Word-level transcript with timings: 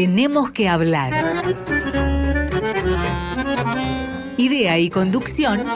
Tenemos 0.00 0.50
que 0.50 0.66
hablar. 0.66 1.12
Idea 4.38 4.78
y 4.78 4.88
conducción, 4.88 5.66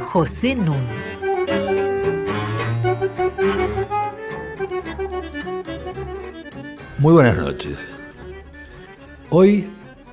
José 0.00 0.54
Nun. 0.54 0.78
Muy 6.96 7.12
buenas 7.12 7.36
noches. 7.36 7.76
Hoy 9.28 9.68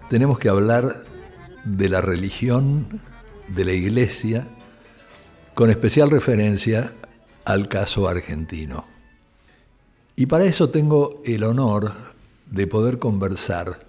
tenemos 0.10 0.38
que 0.38 0.50
hablar 0.50 1.06
de 1.64 1.88
la 1.88 2.02
religión, 2.02 3.00
de 3.48 3.64
la 3.64 3.72
iglesia, 3.72 4.50
con 5.54 5.70
especial 5.70 6.10
referencia 6.10 6.94
al 7.46 7.70
caso 7.70 8.10
argentino. 8.10 8.84
Y 10.18 10.26
para 10.26 10.44
eso 10.44 10.72
tengo 10.72 11.22
el 11.24 11.46
honor 11.46 12.11
de 12.52 12.68
poder 12.68 13.00
conversar 13.00 13.80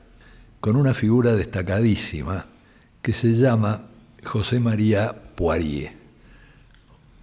con 0.61 0.77
una 0.77 0.95
figura 0.95 1.35
destacadísima 1.35 2.47
que 3.03 3.13
se 3.13 3.33
llama 3.33 3.89
José 4.25 4.61
María 4.61 5.13
Poirier. 5.35 5.93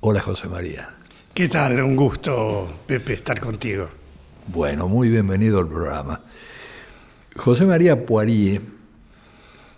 Hola 0.01 0.21
José 0.21 0.49
María. 0.49 0.95
¿Qué 1.33 1.47
tal? 1.47 1.81
Un 1.81 1.95
gusto, 1.95 2.67
Pepe, 2.85 3.13
estar 3.13 3.39
contigo. 3.39 3.87
Bueno, 4.47 4.89
muy 4.89 5.07
bienvenido 5.07 5.59
al 5.59 5.69
programa. 5.69 6.21
José 7.37 7.65
María 7.65 8.05
Poirier 8.05 8.61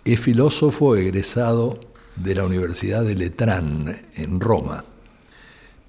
es 0.04 0.18
filósofo 0.18 0.96
egresado 0.96 1.78
de 2.16 2.34
la 2.34 2.44
Universidad 2.44 3.04
de 3.04 3.14
Letrán 3.14 4.04
en 4.16 4.40
Roma, 4.40 4.84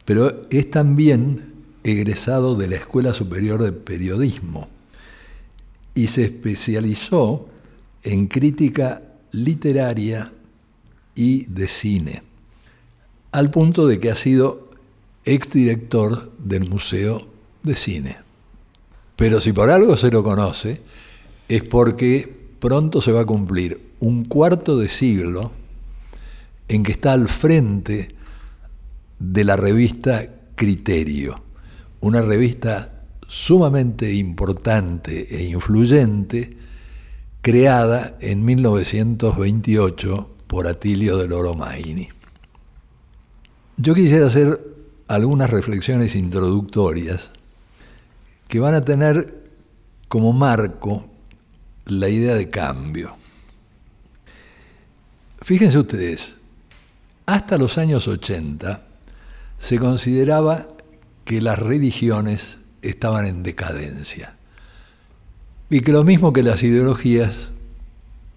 pero 0.05 0.45
es 0.51 0.69
también 0.69 1.55
egresado 1.83 2.53
de 2.53 2.67
la 2.67 2.75
Escuela 2.75 3.11
Superior 3.11 3.63
de 3.63 3.71
Periodismo 3.71 4.69
y 5.95 6.07
se 6.07 6.25
especializó 6.25 7.47
en 8.03 8.27
crítica 8.27 9.01
literaria 9.31 10.31
y 11.15 11.45
de 11.45 11.67
cine, 11.67 12.23
al 13.31 13.49
punto 13.49 13.87
de 13.87 13.99
que 13.99 14.11
ha 14.11 14.15
sido 14.15 14.69
exdirector 15.25 16.31
del 16.37 16.69
Museo 16.69 17.27
de 17.63 17.75
Cine. 17.75 18.17
Pero 19.15 19.39
si 19.39 19.53
por 19.53 19.69
algo 19.69 19.95
se 19.95 20.11
lo 20.11 20.23
conoce, 20.23 20.81
es 21.47 21.63
porque 21.63 22.43
pronto 22.59 23.01
se 23.01 23.11
va 23.11 23.21
a 23.21 23.25
cumplir 23.25 23.79
un 23.99 24.25
cuarto 24.25 24.77
de 24.77 24.89
siglo 24.89 25.51
en 26.67 26.83
que 26.83 26.93
está 26.93 27.13
al 27.13 27.27
frente 27.27 28.09
de 29.19 29.43
la 29.43 29.55
revista 29.55 30.27
Criterio, 30.55 31.41
una 32.01 32.21
revista 32.21 33.02
sumamente 33.27 34.13
importante 34.13 35.35
e 35.35 35.43
influyente, 35.45 36.57
creada 37.41 38.17
en 38.21 38.45
1928 38.45 40.35
por 40.47 40.67
Atilio 40.67 41.17
de 41.17 41.27
Loromaini. 41.27 42.09
Yo 43.77 43.95
quisiera 43.95 44.27
hacer 44.27 44.59
algunas 45.07 45.49
reflexiones 45.49 46.15
introductorias 46.15 47.31
que 48.47 48.59
van 48.59 48.75
a 48.75 48.85
tener 48.85 49.43
como 50.07 50.31
marco 50.31 51.05
la 51.85 52.07
idea 52.07 52.35
de 52.35 52.49
cambio. 52.49 53.15
Fíjense 55.41 55.77
ustedes, 55.79 56.35
hasta 57.25 57.57
los 57.57 57.77
años 57.77 58.07
80 58.07 58.85
se 59.59 59.79
consideraba 59.79 60.67
que 61.25 61.41
las 61.41 61.59
religiones 61.59 62.59
estaban 62.83 63.25
en 63.25 63.43
decadencia 63.43 64.35
y 65.69 65.81
que 65.81 65.91
lo 65.91 66.03
mismo 66.03 66.33
que 66.33 66.43
las 66.43 66.61
ideologías 66.61 67.51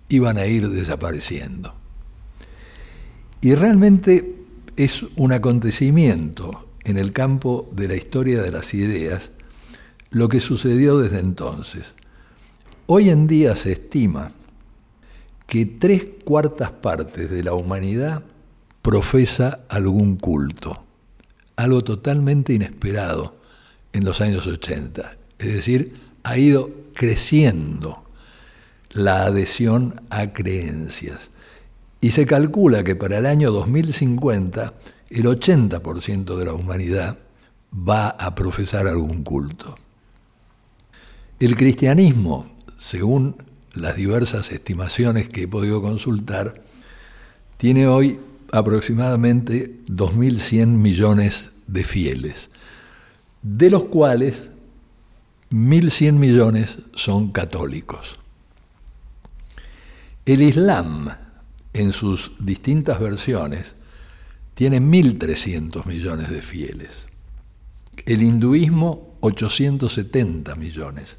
iban 0.08 0.38
a 0.38 0.46
ir 0.46 0.68
desapareciendo. 0.68 1.74
Y 3.40 3.54
realmente 3.54 4.36
es 4.76 5.04
un 5.16 5.32
acontecimiento 5.32 6.70
en 6.84 6.96
el 6.96 7.12
campo 7.12 7.68
de 7.72 7.88
la 7.88 7.96
historia 7.96 8.40
de 8.40 8.50
las 8.50 8.72
ideas 8.72 9.30
lo 10.10 10.28
que 10.28 10.40
sucedió 10.40 10.98
desde 10.98 11.18
entonces. 11.18 11.92
Hoy 12.86 13.10
en 13.10 13.26
día 13.26 13.56
se 13.56 13.72
estima 13.72 14.28
que 15.46 15.66
tres 15.66 16.06
cuartas 16.24 16.70
partes 16.70 17.30
de 17.30 17.42
la 17.42 17.52
humanidad 17.52 18.22
profesa 18.82 19.60
algún 19.68 20.16
culto, 20.16 20.84
algo 21.56 21.82
totalmente 21.82 22.54
inesperado 22.54 23.36
en 23.96 24.04
los 24.04 24.20
años 24.20 24.46
80. 24.46 25.16
Es 25.38 25.54
decir, 25.54 25.94
ha 26.22 26.36
ido 26.36 26.70
creciendo 26.94 28.04
la 28.92 29.24
adhesión 29.24 30.02
a 30.10 30.32
creencias. 30.32 31.30
Y 32.00 32.10
se 32.10 32.26
calcula 32.26 32.84
que 32.84 32.94
para 32.94 33.18
el 33.18 33.26
año 33.26 33.50
2050 33.50 34.74
el 35.10 35.24
80% 35.24 36.36
de 36.36 36.44
la 36.44 36.52
humanidad 36.52 37.18
va 37.72 38.08
a 38.08 38.34
profesar 38.34 38.86
algún 38.86 39.22
culto. 39.22 39.76
El 41.38 41.56
cristianismo, 41.56 42.54
según 42.76 43.36
las 43.74 43.96
diversas 43.96 44.52
estimaciones 44.52 45.28
que 45.28 45.42
he 45.42 45.48
podido 45.48 45.82
consultar, 45.82 46.62
tiene 47.56 47.86
hoy 47.86 48.18
aproximadamente 48.52 49.80
2.100 49.88 50.66
millones 50.66 51.50
de 51.66 51.84
fieles, 51.84 52.50
de 53.46 53.70
los 53.70 53.84
cuales 53.84 54.48
1.100 55.52 56.14
millones 56.14 56.80
son 56.96 57.30
católicos. 57.30 58.18
El 60.24 60.42
Islam, 60.42 61.10
en 61.72 61.92
sus 61.92 62.32
distintas 62.40 62.98
versiones, 62.98 63.74
tiene 64.54 64.80
1.300 64.80 65.86
millones 65.86 66.28
de 66.28 66.42
fieles. 66.42 67.06
El 68.04 68.24
hinduismo, 68.24 69.16
870 69.20 70.56
millones. 70.56 71.16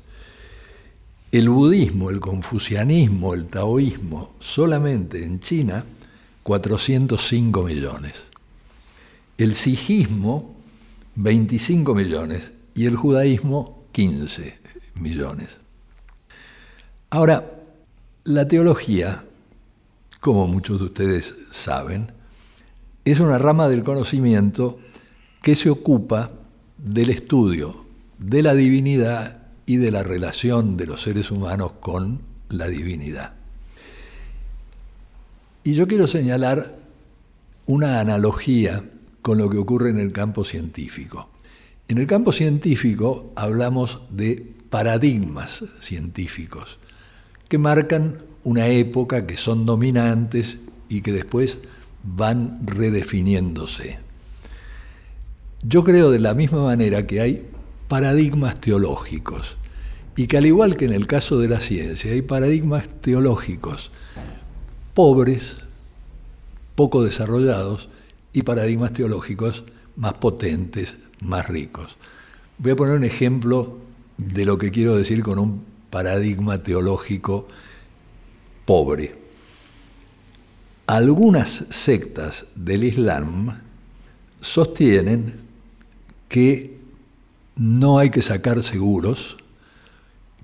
El 1.32 1.48
budismo, 1.48 2.10
el 2.10 2.20
confucianismo, 2.20 3.36
el 3.36 3.46
taoísmo, 3.46 4.36
solamente 4.40 5.24
en 5.24 5.40
China, 5.40 5.86
405 6.44 7.64
millones. 7.64 8.24
El 9.38 9.56
sijismo, 9.56 10.57
25 11.18 11.96
millones. 11.96 12.54
Y 12.76 12.86
el 12.86 12.96
judaísmo, 12.96 13.88
15 13.92 14.60
millones. 15.00 15.58
Ahora, 17.10 17.64
la 18.24 18.48
teología, 18.48 19.24
como 20.20 20.48
muchos 20.48 20.80
de 20.80 20.86
ustedes 20.86 21.36
saben, 21.52 22.12
es 23.04 23.20
una 23.20 23.38
rama 23.38 23.68
del 23.68 23.84
conocimiento 23.84 24.78
que 25.42 25.56
se 25.56 25.70
ocupa 25.70 26.32
del 26.78 27.10
estudio 27.10 27.86
de 28.20 28.44
la 28.44 28.54
divinidad 28.54 29.48
y 29.66 29.78
de 29.78 29.92
la 29.92 30.04
relación 30.04 30.78
de 30.78 30.86
los 30.86 31.02
seres 31.02 31.32
humanos 31.32 31.74
con 31.80 32.22
la 32.50 32.68
divinidad. 32.68 33.34
Y 35.64 35.74
yo 35.74 35.88
quiero 35.88 36.06
señalar 36.08 36.78
una 37.66 38.00
analogía 38.00 38.84
con 39.28 39.40
lo 39.40 39.50
que 39.50 39.58
ocurre 39.58 39.90
en 39.90 40.00
el 40.00 40.14
campo 40.14 40.46
científico. 40.46 41.28
En 41.90 41.98
el 41.98 42.08
campo 42.08 42.32
científico 42.32 43.34
hablamos 43.36 44.00
de 44.10 44.54
paradigmas 44.70 45.66
científicos 45.82 46.80
que 47.50 47.58
marcan 47.58 48.20
una 48.46 48.68
época, 48.68 49.28
que 49.28 49.36
son 49.36 49.66
dominantes 49.66 50.60
y 50.88 51.02
que 51.02 51.12
después 51.12 51.60
van 52.06 52.66
redefiniéndose. 52.66 54.00
Yo 55.62 55.84
creo 55.84 56.10
de 56.10 56.20
la 56.20 56.34
misma 56.34 56.64
manera 56.64 57.06
que 57.06 57.20
hay 57.20 57.50
paradigmas 57.90 58.62
teológicos 58.62 59.58
y 60.16 60.28
que 60.28 60.38
al 60.38 60.46
igual 60.46 60.78
que 60.78 60.86
en 60.86 60.94
el 60.94 61.06
caso 61.06 61.38
de 61.38 61.50
la 61.50 61.60
ciencia 61.60 62.14
hay 62.14 62.22
paradigmas 62.22 62.88
teológicos 63.02 63.92
pobres, 64.94 65.58
poco 66.76 67.04
desarrollados 67.04 67.90
y 68.38 68.44
paradigmas 68.44 68.94
teológicos 68.94 69.64
más 69.96 70.14
potentes, 70.14 70.96
más 71.22 71.48
ricos. 71.48 71.98
Voy 72.60 72.74
a 72.74 72.76
poner 72.76 72.96
un 72.96 73.04
ejemplo 73.04 73.80
de 74.18 74.46
lo 74.46 74.60
que 74.60 74.70
quiero 74.70 74.96
decir 74.96 75.24
con 75.24 75.40
un 75.40 75.66
paradigma 75.90 76.62
teológico 76.62 77.48
pobre. 78.64 79.16
Algunas 80.86 81.66
sectas 81.72 82.46
del 82.54 82.84
Islam 82.84 83.60
sostienen 84.40 85.34
que 86.30 86.78
no 87.56 87.98
hay 87.98 88.12
que 88.12 88.22
sacar 88.22 88.62
seguros, 88.62 89.38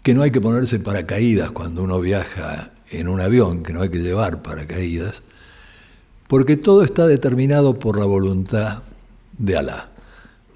que 0.01 0.15
no 0.15 0.23
hay 0.23 0.31
que 0.31 0.41
ponerse 0.41 0.79
paracaídas 0.79 1.51
cuando 1.51 1.83
uno 1.83 2.01
viaja 2.01 2.71
en 2.89 3.07
un 3.07 3.21
avión, 3.21 3.61
que 3.61 3.71
no 3.71 3.83
hay 3.83 3.89
que 3.89 4.01
llevar 4.01 4.41
paracaídas, 4.41 5.21
porque 6.33 6.57
todo 6.57 6.81
está 6.81 7.05
determinado 7.05 7.77
por 7.77 7.99
la 7.99 8.05
voluntad 8.05 8.81
de 9.37 9.55
Alá. 9.55 9.91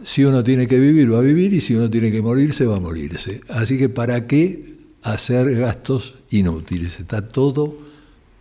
Si 0.02 0.24
uno 0.24 0.44
tiene 0.44 0.66
que 0.66 0.80
vivir, 0.80 1.14
va 1.14 1.20
a 1.20 1.22
vivir, 1.22 1.54
y 1.54 1.62
si 1.62 1.76
uno 1.76 1.88
tiene 1.88 2.12
que 2.12 2.20
morirse, 2.20 2.66
va 2.66 2.78
a 2.78 2.80
morirse. 2.80 3.42
Así 3.48 3.78
que 3.78 3.88
¿para 3.88 4.26
qué 4.26 4.64
hacer 5.04 5.56
gastos 5.56 6.16
inútiles, 6.32 7.00
está 7.00 7.28
todo 7.28 7.78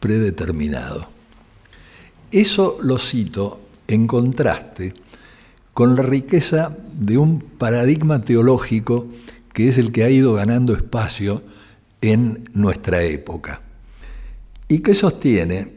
predeterminado. 0.00 1.08
Eso 2.30 2.78
lo 2.80 2.96
cito 2.96 3.60
en 3.86 4.06
contraste 4.06 4.94
con 5.74 5.94
la 5.94 6.04
riqueza 6.04 6.74
de 6.94 7.18
un 7.18 7.40
paradigma 7.40 8.22
teológico 8.22 9.08
que 9.52 9.68
es 9.68 9.76
el 9.76 9.92
que 9.92 10.04
ha 10.04 10.08
ido 10.08 10.32
ganando 10.32 10.72
espacio 10.72 11.42
en 12.00 12.48
nuestra 12.54 13.02
época 13.02 13.60
y 14.68 14.78
que 14.78 14.94
sostiene 14.94 15.75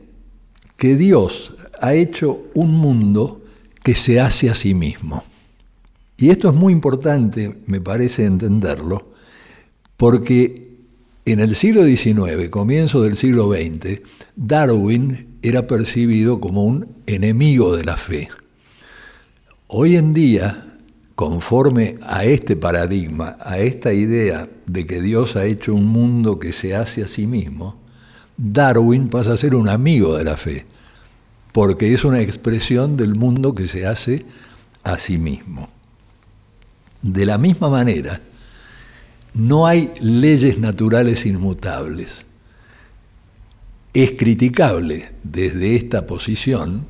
que 0.79 0.95
Dios 0.95 1.53
ha 1.81 1.93
hecho 1.93 2.41
un 2.53 2.71
mundo 2.71 3.41
que 3.83 3.93
se 3.93 4.21
hace 4.21 4.49
a 4.49 4.55
sí 4.55 4.73
mismo. 4.73 5.23
Y 6.17 6.29
esto 6.29 6.49
es 6.49 6.55
muy 6.55 6.71
importante, 6.71 7.59
me 7.67 7.81
parece 7.81 8.25
entenderlo, 8.25 9.11
porque 9.97 10.69
en 11.25 11.41
el 11.41 11.55
siglo 11.55 11.83
XIX, 11.83 12.49
comienzo 12.49 13.03
del 13.03 13.17
siglo 13.17 13.51
XX, 13.51 14.01
Darwin 14.37 15.27
era 15.41 15.67
percibido 15.67 16.39
como 16.39 16.63
un 16.63 16.87
enemigo 17.07 17.75
de 17.75 17.83
la 17.83 17.97
fe. 17.97 18.29
Hoy 19.67 19.97
en 19.97 20.13
día, 20.13 20.77
conforme 21.15 21.97
a 22.03 22.23
este 22.23 22.55
paradigma, 22.55 23.37
a 23.41 23.59
esta 23.59 23.91
idea 23.91 24.49
de 24.65 24.85
que 24.85 25.01
Dios 25.01 25.35
ha 25.35 25.45
hecho 25.45 25.73
un 25.73 25.87
mundo 25.87 26.39
que 26.39 26.53
se 26.53 26.73
hace 26.73 27.03
a 27.03 27.09
sí 27.09 27.27
mismo, 27.27 27.79
Darwin 28.41 29.09
pasa 29.09 29.33
a 29.33 29.37
ser 29.37 29.53
un 29.53 29.67
amigo 29.67 30.15
de 30.15 30.23
la 30.23 30.37
fe, 30.37 30.65
porque 31.51 31.93
es 31.93 32.05
una 32.05 32.21
expresión 32.21 32.95
del 32.95 33.15
mundo 33.15 33.53
que 33.53 33.67
se 33.67 33.85
hace 33.85 34.25
a 34.83 34.97
sí 34.97 35.17
mismo. 35.17 35.67
De 37.01 37.25
la 37.25 37.37
misma 37.37 37.69
manera, 37.69 38.21
no 39.33 39.67
hay 39.67 39.91
leyes 40.01 40.57
naturales 40.57 41.25
inmutables. 41.25 42.25
Es 43.93 44.13
criticable 44.13 45.11
desde 45.23 45.75
esta 45.75 46.05
posición 46.07 46.87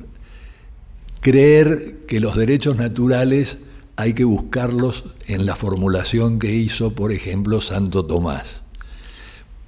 creer 1.20 2.02
que 2.06 2.20
los 2.20 2.36
derechos 2.36 2.76
naturales 2.76 3.58
hay 3.96 4.14
que 4.14 4.24
buscarlos 4.24 5.04
en 5.26 5.46
la 5.46 5.56
formulación 5.56 6.38
que 6.38 6.54
hizo, 6.54 6.94
por 6.94 7.10
ejemplo, 7.10 7.60
Santo 7.60 8.04
Tomás. 8.04 8.62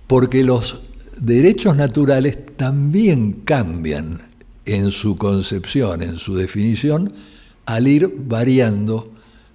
Porque 0.06 0.44
los 0.44 0.82
derechos 1.22 1.76
naturales 1.76 2.36
también 2.56 3.42
cambian 3.44 4.18
en 4.64 4.90
su 4.90 5.16
concepción, 5.16 6.02
en 6.02 6.16
su 6.16 6.34
definición, 6.34 7.12
al 7.64 7.86
ir 7.86 8.12
variando 8.26 9.12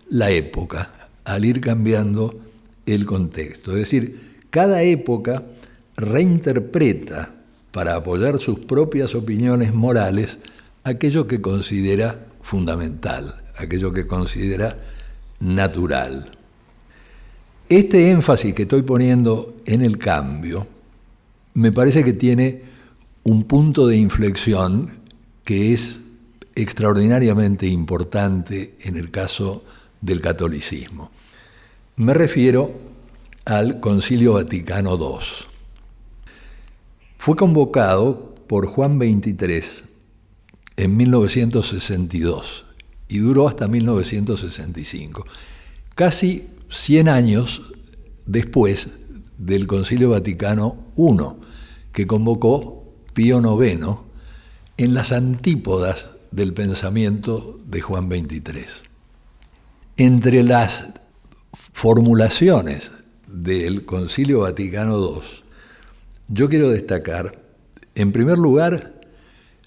la 0.09 0.29
época, 0.31 1.09
al 1.25 1.43
ir 1.43 1.59
cambiando 1.59 2.39
el 2.85 3.05
contexto. 3.05 3.71
Es 3.71 3.79
decir, 3.79 4.39
cada 4.49 4.81
época 4.83 5.43
reinterpreta 5.97 7.35
para 7.71 7.95
apoyar 7.95 8.39
sus 8.39 8.59
propias 8.59 9.13
opiniones 9.13 9.73
morales 9.73 10.39
aquello 10.85 11.27
que 11.27 11.41
considera 11.41 12.27
fundamental, 12.41 13.41
aquello 13.57 13.91
que 13.91 14.07
considera 14.07 14.77
natural. 15.41 16.31
Este 17.67 18.09
énfasis 18.09 18.55
que 18.55 18.61
estoy 18.63 18.83
poniendo 18.83 19.57
en 19.65 19.81
el 19.81 19.97
cambio 19.97 20.76
me 21.57 21.71
parece 21.71 22.03
que 22.03 22.13
tiene 22.13 22.61
un 23.23 23.45
punto 23.45 23.87
de 23.87 23.97
inflexión 23.97 24.91
que 25.43 25.73
es 25.73 26.01
extraordinariamente 26.53 27.65
importante 27.65 28.75
en 28.81 28.95
el 28.95 29.09
caso 29.09 29.63
del 29.99 30.21
catolicismo. 30.21 31.09
Me 31.95 32.13
refiero 32.13 32.71
al 33.45 33.79
Concilio 33.79 34.33
Vaticano 34.33 34.97
II. 34.97 35.17
Fue 37.17 37.35
convocado 37.35 38.35
por 38.45 38.67
Juan 38.67 38.99
XXIII 38.99 39.63
en 40.75 40.95
1962 40.95 42.65
y 43.07 43.17
duró 43.17 43.47
hasta 43.47 43.67
1965. 43.67 45.25
Casi 45.95 46.49
100 46.69 47.09
años 47.09 47.63
después 48.27 48.89
del 49.39 49.65
Concilio 49.65 50.11
Vaticano 50.11 50.85
I, 50.95 51.46
que 51.93 52.07
convocó 52.07 52.93
Pío 53.13 53.39
IX 53.39 53.97
en 54.77 54.93
las 54.93 55.11
antípodas 55.11 56.09
del 56.31 56.53
pensamiento 56.53 57.57
de 57.65 57.81
Juan 57.81 58.09
XXIII. 58.09 58.87
Entre 59.97 60.43
las 60.43 60.93
formulaciones 61.51 62.91
del 63.27 63.85
Concilio 63.85 64.41
Vaticano 64.41 64.99
II, 64.99 65.21
yo 66.27 66.49
quiero 66.49 66.69
destacar, 66.69 67.41
en 67.95 68.11
primer 68.11 68.37
lugar, 68.37 69.01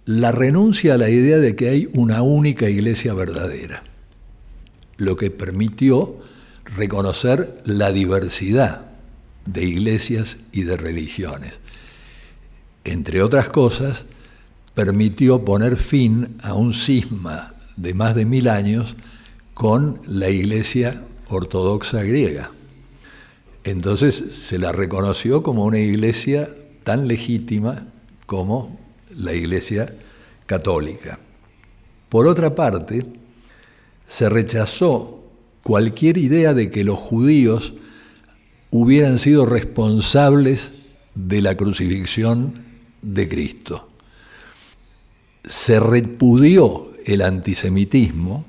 la 0.05 0.33
renuncia 0.33 0.95
a 0.95 0.99
la 0.99 1.09
idea 1.09 1.39
de 1.39 1.57
que 1.57 1.69
hay 1.69 1.89
una 1.95 2.23
única 2.23 2.69
iglesia 2.69 3.15
verdadera, 3.15 3.83
lo 4.97 5.17
que 5.17 5.31
permitió 5.31 6.19
reconocer 6.77 7.63
la 7.65 7.93
diversidad 7.93 8.87
de 9.47 9.65
iglesias 9.65 10.37
y 10.53 10.63
de 10.63 10.77
religiones. 10.77 11.61
Entre 12.85 13.23
otras 13.23 13.49
cosas, 13.51 14.07
permitió 14.75 15.45
poner 15.45 15.77
fin 15.77 16.37
a 16.43 16.55
un 16.55 16.73
cisma 16.73 17.55
de 17.77 17.95
más 17.95 18.15
de 18.15 18.25
mil 18.25 18.49
años 18.49 18.97
con 19.55 20.01
la 20.09 20.31
iglesia 20.31 21.03
ortodoxa 21.29 22.03
griega. 22.03 22.51
Entonces 23.65 24.15
se 24.15 24.59
la 24.59 24.73
reconoció 24.73 25.43
como 25.43 25.65
una 25.65 25.79
iglesia 25.79 26.49
tan 26.83 27.07
legítima 27.09 27.87
como 28.27 28.79
la 29.17 29.35
iglesia 29.35 29.95
católica. 30.47 31.19
Por 32.09 32.27
otra 32.27 32.55
parte, 32.55 33.07
se 34.07 34.29
rechazó 34.29 35.23
cualquier 35.63 36.17
idea 36.17 36.55
de 36.55 36.71
que 36.71 36.85
los 36.85 36.99
judíos 36.99 37.75
hubieran 38.71 39.19
sido 39.19 39.47
responsables 39.47 40.73
de 41.15 41.43
la 41.43 41.57
crucifixión 41.57 42.70
de 43.03 43.29
Cristo. 43.29 43.89
Se 45.45 45.81
repudió 45.81 46.91
el 47.05 47.23
antisemitismo 47.23 48.45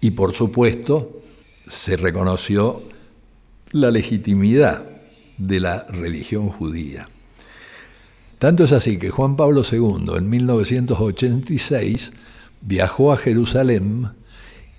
y 0.00 0.12
por 0.12 0.34
supuesto 0.34 1.22
se 1.66 1.96
reconoció 1.96 2.82
la 3.72 3.90
legitimidad 3.90 4.84
de 5.38 5.60
la 5.60 5.84
religión 5.84 6.48
judía. 6.48 7.08
Tanto 8.38 8.64
es 8.64 8.72
así 8.72 8.98
que 8.98 9.10
Juan 9.10 9.36
Pablo 9.36 9.62
II 9.70 10.16
en 10.16 10.28
1986 10.28 12.12
viajó 12.60 13.12
a 13.12 13.16
Jerusalén 13.16 14.10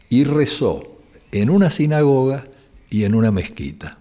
y 0.10 0.24
rezó 0.24 0.84
en 1.32 1.50
una 1.50 1.70
sinagoga 1.70 2.46
y 2.90 3.04
en 3.04 3.16
una 3.16 3.32
mezquita. 3.32 3.98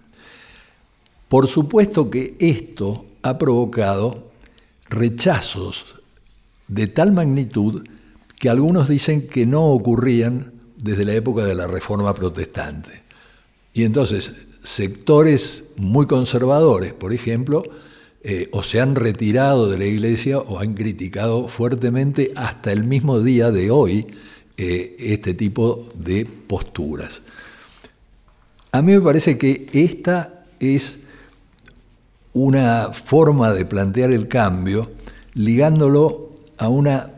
Por 1.27 1.47
supuesto 1.47 2.09
que 2.09 2.35
esto 2.39 3.05
ha 3.23 3.37
provocado 3.37 4.31
rechazos 4.95 5.97
de 6.67 6.87
tal 6.87 7.11
magnitud 7.11 7.83
que 8.39 8.49
algunos 8.49 8.89
dicen 8.89 9.27
que 9.27 9.45
no 9.45 9.65
ocurrían 9.65 10.53
desde 10.77 11.05
la 11.05 11.13
época 11.13 11.45
de 11.45 11.55
la 11.55 11.67
Reforma 11.67 12.13
Protestante. 12.13 13.03
Y 13.73 13.83
entonces 13.83 14.47
sectores 14.63 15.65
muy 15.77 16.07
conservadores, 16.07 16.93
por 16.93 17.13
ejemplo, 17.13 17.63
eh, 18.23 18.49
o 18.51 18.63
se 18.63 18.81
han 18.81 18.95
retirado 18.95 19.69
de 19.69 19.77
la 19.77 19.85
iglesia 19.85 20.39
o 20.39 20.59
han 20.59 20.73
criticado 20.73 21.47
fuertemente 21.47 22.31
hasta 22.35 22.71
el 22.71 22.83
mismo 22.83 23.19
día 23.21 23.51
de 23.51 23.69
hoy 23.69 24.07
eh, 24.57 24.95
este 24.97 25.33
tipo 25.33 25.87
de 25.93 26.25
posturas. 26.25 27.21
A 28.71 28.81
mí 28.81 28.93
me 28.93 29.01
parece 29.01 29.37
que 29.37 29.67
esta 29.73 30.45
es 30.59 30.99
una 32.35 32.91
forma 32.91 33.53
de 33.53 33.65
plantear 33.65 34.11
el 34.11 34.27
cambio 34.27 34.91
ligándolo 35.35 36.33
a 36.57 36.67
una 36.67 37.13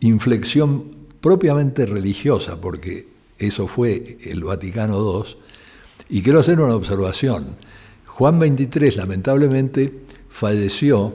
inflexión 0.00 0.90
propiamente 1.20 1.86
religiosa, 1.86 2.60
porque 2.60 3.06
eso 3.38 3.68
fue 3.68 4.18
el 4.24 4.42
Vaticano 4.42 4.98
II, 4.98 5.36
y 6.08 6.22
quiero 6.22 6.40
hacer 6.40 6.60
una 6.60 6.74
observación. 6.74 7.46
Juan 8.06 8.40
XXIII 8.40 8.96
lamentablemente 8.96 10.00
falleció 10.28 11.14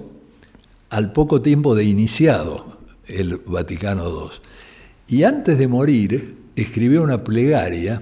al 0.89 1.11
poco 1.11 1.41
tiempo 1.41 1.75
de 1.75 1.83
iniciado 1.83 2.79
el 3.07 3.41
Vaticano 3.45 4.07
II. 4.07 5.17
Y 5.17 5.23
antes 5.23 5.59
de 5.59 5.67
morir 5.67 6.37
escribió 6.55 7.03
una 7.03 7.25
plegaria 7.25 8.01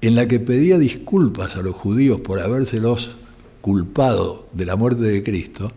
en 0.00 0.14
la 0.14 0.26
que 0.26 0.40
pedía 0.40 0.78
disculpas 0.78 1.56
a 1.56 1.62
los 1.62 1.74
judíos 1.74 2.22
por 2.22 2.40
habérselos 2.40 3.16
culpado 3.64 4.46
de 4.52 4.66
la 4.66 4.76
muerte 4.76 5.04
de 5.04 5.22
Cristo, 5.22 5.72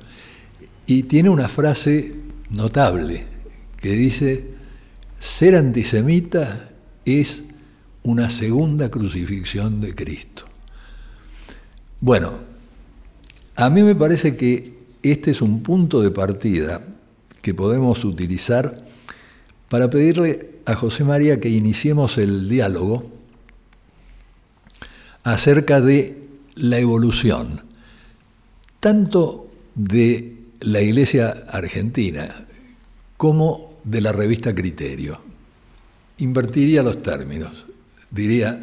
y 0.85 1.03
tiene 1.03 1.29
una 1.29 1.47
frase 1.47 2.15
notable 2.49 3.23
que 3.77 3.91
dice, 3.91 4.43
ser 5.17 5.55
antisemita 5.55 6.69
es 7.05 7.43
una 8.03 8.29
segunda 8.29 8.91
crucifixión 8.91 9.79
de 9.79 9.95
Cristo. 9.95 10.43
Bueno, 12.01 12.33
a 13.55 13.69
mí 13.69 13.83
me 13.83 13.95
parece 13.95 14.35
que 14.35 14.79
este 15.01 15.31
es 15.31 15.41
un 15.41 15.63
punto 15.63 16.01
de 16.01 16.11
partida 16.11 16.81
que 17.41 17.53
podemos 17.53 18.03
utilizar 18.03 18.85
para 19.69 19.89
pedirle 19.89 20.59
a 20.65 20.75
José 20.75 21.05
María 21.05 21.39
que 21.39 21.47
iniciemos 21.47 22.17
el 22.17 22.49
diálogo 22.49 23.09
acerca 25.23 25.79
de 25.79 26.27
la 26.55 26.79
evolución, 26.79 27.66
tanto 28.79 29.47
de 29.75 30.37
la 30.61 30.81
Iglesia 30.81 31.33
Argentina 31.49 32.45
como 33.15 33.77
de 33.83 34.01
la 34.01 34.11
revista 34.11 34.53
Criterio. 34.53 35.19
Invertiría 36.19 36.83
los 36.83 37.01
términos, 37.01 37.65
diría, 38.11 38.59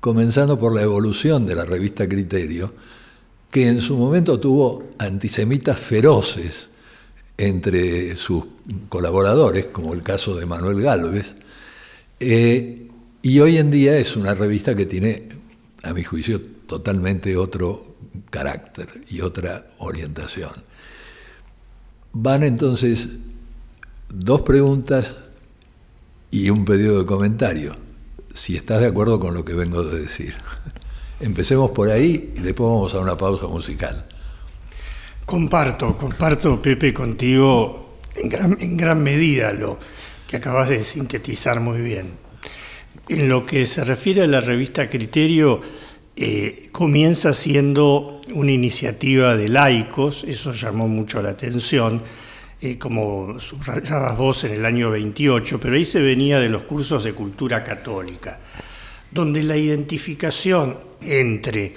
comenzando 0.00 0.58
por 0.58 0.74
la 0.74 0.82
evolución 0.82 1.44
de 1.44 1.54
la 1.54 1.64
revista 1.64 2.08
Criterio, 2.08 2.72
que 3.50 3.68
en 3.68 3.80
su 3.80 3.96
momento 3.96 4.38
tuvo 4.38 4.90
antisemitas 4.98 5.78
feroces 5.78 6.70
entre 7.36 8.14
sus 8.16 8.44
colaboradores, 8.88 9.66
como 9.66 9.94
el 9.94 10.02
caso 10.02 10.36
de 10.36 10.46
Manuel 10.46 10.82
Gálvez, 10.82 11.34
eh, 12.20 12.88
y 13.22 13.40
hoy 13.40 13.58
en 13.58 13.70
día 13.70 13.96
es 13.96 14.16
una 14.16 14.34
revista 14.34 14.74
que 14.74 14.86
tiene, 14.86 15.28
a 15.82 15.92
mi 15.92 16.04
juicio, 16.04 16.40
totalmente 16.66 17.36
otro 17.36 17.96
carácter 18.30 18.88
y 19.08 19.20
otra 19.20 19.66
orientación. 19.78 20.52
Van 22.12 22.42
entonces 22.42 23.18
dos 24.08 24.42
preguntas 24.42 25.16
y 26.30 26.50
un 26.50 26.64
pedido 26.64 26.98
de 26.98 27.06
comentario, 27.06 27.74
si 28.32 28.56
estás 28.56 28.80
de 28.80 28.86
acuerdo 28.86 29.18
con 29.18 29.34
lo 29.34 29.44
que 29.44 29.54
vengo 29.54 29.82
de 29.82 30.00
decir. 30.00 30.34
Empecemos 31.20 31.70
por 31.70 31.90
ahí 31.90 32.32
y 32.36 32.40
después 32.40 32.68
vamos 32.70 32.94
a 32.94 33.00
una 33.00 33.16
pausa 33.16 33.46
musical. 33.46 34.06
Comparto, 35.24 35.96
comparto, 35.98 36.60
Pepe, 36.62 36.94
contigo 36.94 37.96
en 38.14 38.28
gran, 38.28 38.56
en 38.60 38.76
gran 38.76 39.02
medida 39.02 39.52
lo 39.52 39.78
que 40.26 40.36
acabas 40.36 40.68
de 40.68 40.82
sintetizar 40.82 41.60
muy 41.60 41.80
bien. 41.80 42.12
En 43.08 43.28
lo 43.28 43.46
que 43.46 43.66
se 43.66 43.84
refiere 43.84 44.22
a 44.22 44.26
la 44.26 44.40
revista 44.40 44.88
Criterio, 44.88 45.60
eh, 46.20 46.68
comienza 46.72 47.32
siendo 47.32 48.22
una 48.34 48.50
iniciativa 48.50 49.36
de 49.36 49.48
laicos, 49.48 50.24
eso 50.24 50.52
llamó 50.52 50.88
mucho 50.88 51.22
la 51.22 51.30
atención, 51.30 52.02
eh, 52.60 52.76
como 52.76 53.38
subrayabas 53.38 54.18
vos 54.18 54.42
en 54.42 54.54
el 54.54 54.64
año 54.64 54.90
28, 54.90 55.60
pero 55.60 55.76
ahí 55.76 55.84
se 55.84 56.02
venía 56.02 56.40
de 56.40 56.48
los 56.48 56.62
cursos 56.62 57.04
de 57.04 57.12
cultura 57.12 57.62
católica, 57.62 58.40
donde 59.12 59.44
la 59.44 59.56
identificación 59.56 60.76
entre 61.02 61.76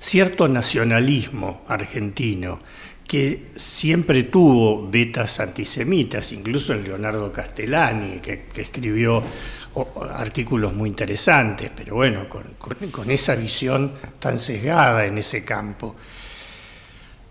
cierto 0.00 0.48
nacionalismo 0.48 1.62
argentino, 1.68 2.58
que 3.06 3.50
siempre 3.54 4.24
tuvo 4.24 4.90
vetas 4.90 5.38
antisemitas, 5.38 6.32
incluso 6.32 6.72
en 6.72 6.82
Leonardo 6.82 7.30
Castellani, 7.30 8.18
que, 8.18 8.46
escribió 8.56 9.22
artículos 10.14 10.74
muy 10.74 10.88
interesantes, 10.88 11.70
pero 11.74 11.96
bueno, 11.96 12.26
con, 12.28 13.10
esa 13.10 13.34
visión 13.34 13.92
tan 14.18 14.38
sesgada 14.38 15.06
en 15.06 15.18
ese 15.18 15.44
campo. 15.44 15.96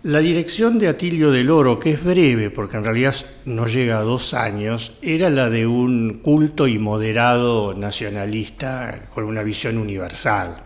La 0.04 0.18
dirección 0.18 0.78
de 0.80 0.88
Atilio 0.88 1.30
del 1.30 1.50
Oro, 1.50 1.78
que 1.78 1.90
es 1.90 2.02
breve, 2.02 2.50
porque 2.50 2.76
en 2.76 2.84
realidad 2.84 3.14
no 3.44 3.66
llega 3.66 3.98
a 3.98 4.02
dos 4.02 4.34
años, 4.34 4.98
era 5.00 5.30
la 5.30 5.48
de 5.48 5.66
un 5.66 6.20
culto 6.22 6.66
y 6.66 6.80
moderado 6.80 7.74
nacionalista 7.74 9.10
con 9.14 9.24
una 9.24 9.44
visión 9.44 9.78
universal. 9.78 10.60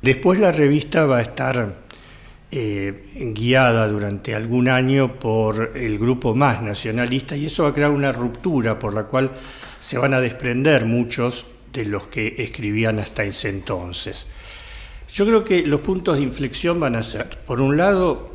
Después 0.00 0.40
la 0.40 0.52
revista 0.52 1.04
va 1.04 1.18
a 1.18 1.22
estar 1.22 1.80
eh, 2.52 3.32
guiada 3.34 3.86
durante 3.86 4.34
algún 4.34 4.68
año 4.68 5.20
por 5.20 5.72
el 5.76 6.00
grupo 6.00 6.34
más 6.34 6.60
nacionalista 6.62 7.36
y 7.36 7.46
eso 7.46 7.62
va 7.62 7.68
a 7.68 7.74
crear 7.74 7.92
una 7.92 8.10
ruptura 8.10 8.76
por 8.76 8.92
la 8.92 9.04
cual 9.04 9.30
se 9.80 9.98
van 9.98 10.14
a 10.14 10.20
desprender 10.20 10.84
muchos 10.84 11.46
de 11.72 11.86
los 11.86 12.06
que 12.06 12.36
escribían 12.38 12.98
hasta 12.98 13.24
ese 13.24 13.48
entonces. 13.48 14.26
Yo 15.12 15.26
creo 15.26 15.42
que 15.42 15.66
los 15.66 15.80
puntos 15.80 16.16
de 16.16 16.22
inflexión 16.22 16.78
van 16.78 16.94
a 16.94 17.02
ser, 17.02 17.38
por 17.46 17.60
un 17.60 17.76
lado, 17.76 18.30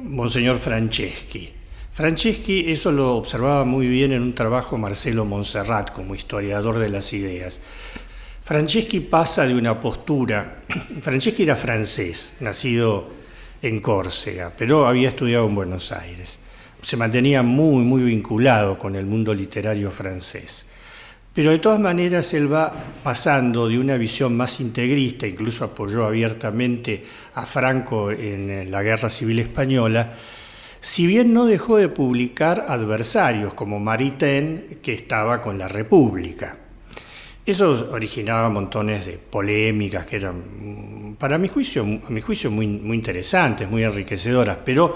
Monseñor 0.00 0.58
Franceschi. 0.58 1.52
Franceschi, 1.92 2.70
eso 2.70 2.92
lo 2.92 3.16
observaba 3.16 3.64
muy 3.64 3.88
bien 3.88 4.12
en 4.12 4.22
un 4.22 4.34
trabajo 4.34 4.78
Marcelo 4.78 5.24
Monserrat 5.24 5.92
como 5.92 6.14
historiador 6.14 6.78
de 6.78 6.88
las 6.88 7.12
ideas. 7.12 7.58
Franceschi 8.44 9.00
pasa 9.00 9.46
de 9.46 9.54
una 9.54 9.80
postura, 9.80 10.62
Franceschi 11.02 11.44
era 11.44 11.56
francés, 11.56 12.36
nacido 12.40 13.10
en 13.62 13.80
Córcega, 13.80 14.52
pero 14.56 14.86
había 14.86 15.08
estudiado 15.08 15.46
en 15.46 15.54
Buenos 15.54 15.92
Aires. 15.92 16.38
Se 16.82 16.96
mantenía 16.96 17.42
muy, 17.42 17.84
muy 17.84 18.02
vinculado 18.02 18.78
con 18.78 18.96
el 18.96 19.06
mundo 19.06 19.32
literario 19.32 19.90
francés. 19.90 20.66
Pero 21.34 21.50
de 21.50 21.58
todas 21.58 21.80
maneras 21.80 22.34
él 22.34 22.52
va 22.52 22.72
pasando 23.02 23.66
de 23.66 23.78
una 23.78 23.96
visión 23.96 24.36
más 24.36 24.60
integrista, 24.60 25.26
incluso 25.26 25.64
apoyó 25.64 26.04
abiertamente 26.04 27.02
a 27.34 27.46
Franco 27.46 28.10
en 28.10 28.70
la 28.70 28.82
Guerra 28.82 29.08
Civil 29.08 29.38
Española, 29.38 30.12
si 30.78 31.06
bien 31.06 31.32
no 31.32 31.46
dejó 31.46 31.78
de 31.78 31.88
publicar 31.88 32.66
adversarios 32.68 33.54
como 33.54 33.78
Maritain, 33.78 34.78
que 34.82 34.92
estaba 34.92 35.40
con 35.40 35.56
la 35.56 35.68
República. 35.68 36.58
Eso 37.46 37.88
originaba 37.92 38.50
montones 38.50 39.06
de 39.06 39.16
polémicas 39.18 40.04
que 40.04 40.16
eran, 40.16 41.16
para 41.18 41.38
mi 41.38 41.48
juicio, 41.48 41.82
a 41.82 42.10
mi 42.10 42.20
juicio 42.20 42.50
muy, 42.50 42.66
muy 42.66 42.96
interesantes, 42.96 43.70
muy 43.70 43.84
enriquecedoras, 43.84 44.58
pero 44.64 44.94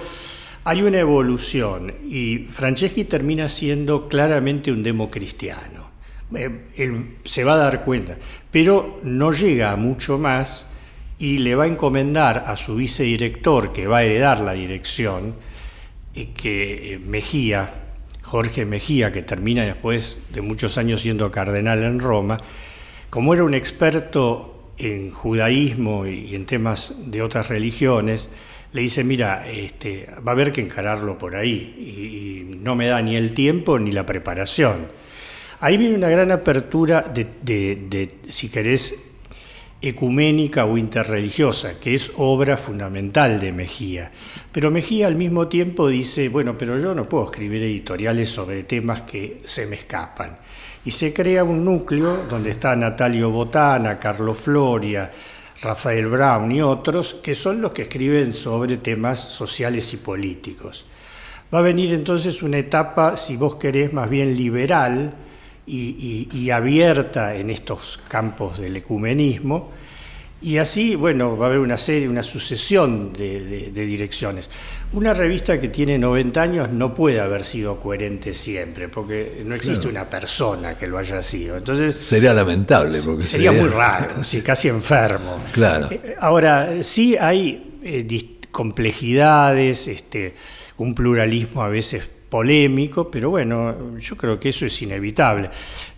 hay 0.64 0.82
una 0.82 0.98
evolución 0.98 1.94
y 2.10 2.46
Franceschi 2.50 3.04
termina 3.04 3.48
siendo 3.48 4.06
claramente 4.06 4.70
un 4.70 4.82
democristiano. 4.82 5.85
Eh, 6.34 7.16
se 7.24 7.44
va 7.44 7.54
a 7.54 7.56
dar 7.56 7.84
cuenta, 7.84 8.16
pero 8.50 9.00
no 9.04 9.32
llega 9.32 9.70
a 9.70 9.76
mucho 9.76 10.18
más 10.18 10.70
y 11.18 11.38
le 11.38 11.54
va 11.54 11.64
a 11.64 11.68
encomendar 11.68 12.44
a 12.46 12.56
su 12.56 12.74
vicedirector, 12.76 13.72
que 13.72 13.86
va 13.86 13.98
a 13.98 14.04
heredar 14.04 14.40
la 14.40 14.52
dirección, 14.52 15.34
eh, 16.14 16.28
que 16.36 16.94
eh, 16.94 16.98
Mejía, 16.98 17.72
Jorge 18.22 18.64
Mejía, 18.64 19.12
que 19.12 19.22
termina 19.22 19.64
después 19.64 20.20
de 20.32 20.42
muchos 20.42 20.78
años 20.78 21.02
siendo 21.02 21.30
cardenal 21.30 21.84
en 21.84 22.00
Roma, 22.00 22.38
como 23.08 23.32
era 23.32 23.44
un 23.44 23.54
experto 23.54 24.72
en 24.78 25.10
judaísmo 25.10 26.06
y 26.06 26.34
en 26.34 26.44
temas 26.44 26.94
de 27.06 27.22
otras 27.22 27.48
religiones, 27.48 28.30
le 28.72 28.82
dice, 28.82 29.04
mira, 29.04 29.48
este, 29.48 30.06
va 30.26 30.32
a 30.32 30.34
haber 30.34 30.52
que 30.52 30.60
encararlo 30.60 31.16
por 31.16 31.36
ahí, 31.36 32.52
y, 32.52 32.56
no 32.56 32.74
me 32.74 32.88
da 32.88 33.00
ni 33.00 33.14
el 33.14 33.32
tiempo 33.32 33.78
ni 33.78 33.92
la 33.92 34.04
preparación. 34.04 34.88
Ahí 35.60 35.78
viene 35.78 35.96
una 35.96 36.10
gran 36.10 36.30
apertura 36.32 37.00
de, 37.02 38.18
si 38.26 38.50
querés, 38.50 39.02
ecuménica 39.80 40.66
o 40.66 40.76
interreligiosa, 40.76 41.78
que 41.80 41.94
es 41.94 42.12
obra 42.16 42.56
fundamental 42.56 43.40
de 43.40 43.52
Mejía. 43.52 44.12
Pero 44.52 44.70
Mejía 44.70 45.06
al 45.06 45.16
mismo 45.16 45.48
tiempo 45.48 45.88
dice, 45.88 46.28
bueno, 46.28 46.58
pero 46.58 46.78
yo 46.78 46.94
no 46.94 47.08
puedo 47.08 47.24
escribir 47.24 47.62
editoriales 47.62 48.30
sobre 48.30 48.64
temas 48.64 49.02
que 49.02 49.40
se 49.44 49.66
me 49.66 49.76
escapan. 49.76 50.38
Y 50.84 50.90
se 50.90 51.14
crea 51.14 51.42
un 51.42 51.64
núcleo 51.64 52.24
donde 52.28 52.50
está 52.50 52.76
Natalio 52.76 53.30
Botana, 53.30 53.98
Carlos 53.98 54.38
Floria, 54.38 55.10
Rafael 55.62 56.06
Brown 56.06 56.52
y 56.52 56.60
otros, 56.60 57.14
que 57.14 57.34
son 57.34 57.62
los 57.62 57.72
que 57.72 57.82
escriben 57.82 58.34
sobre 58.34 58.76
temas 58.76 59.20
sociales 59.20 59.92
y 59.94 59.96
políticos. 59.96 60.84
Va 61.52 61.60
a 61.60 61.62
venir 61.62 61.94
entonces 61.94 62.42
una 62.42 62.58
etapa, 62.58 63.16
si 63.16 63.36
vos 63.36 63.56
querés, 63.56 63.92
más 63.92 64.10
bien 64.10 64.36
liberal, 64.36 65.14
y, 65.66 66.50
abierta 66.50 67.34
en 67.34 67.50
estos 67.50 68.00
campos 68.08 68.58
del 68.58 68.76
ecumenismo. 68.76 69.72
Y 70.42 70.58
así, 70.58 70.94
bueno, 70.94 71.36
va 71.36 71.46
a 71.46 71.48
haber 71.48 71.60
una 71.60 71.78
serie, 71.78 72.08
una 72.08 72.22
sucesión 72.22 73.12
de, 73.12 73.70
direcciones. 73.72 74.50
Una 74.92 75.14
revista 75.14 75.58
que 75.58 75.68
tiene 75.68 75.98
90 75.98 76.42
años 76.42 76.70
no 76.70 76.94
puede 76.94 77.20
haber 77.20 77.42
sido 77.42 77.80
coherente 77.80 78.34
siempre, 78.34 78.88
porque 78.88 79.42
no 79.44 79.54
existe 79.54 79.88
una 79.88 80.04
persona 80.04 80.76
que 80.76 80.86
lo 80.86 80.98
haya 80.98 81.22
sido. 81.22 81.56
Entonces 81.56 81.98
sería 81.98 82.34
lamentable, 82.34 82.98
porque 83.04 83.24
sería, 83.24 83.50
muy 83.50 83.68
raro, 83.68 84.08
casi 84.44 84.68
enfermo. 84.68 85.42
Claro. 85.52 85.88
Eh, 85.90 86.14
ahora 86.20 86.82
sí 86.82 87.16
hay 87.16 87.78
eh, 87.82 88.38
complejidades, 88.50 89.88
este, 89.88 90.34
un 90.76 90.94
pluralismo 90.94 91.62
a 91.62 91.68
veces 91.68 92.10
polémico, 92.36 93.10
pero 93.10 93.30
bueno, 93.30 93.96
yo 93.98 94.14
creo 94.14 94.38
que 94.38 94.50
eso 94.50 94.66
es 94.66 94.82
inevitable. 94.82 95.48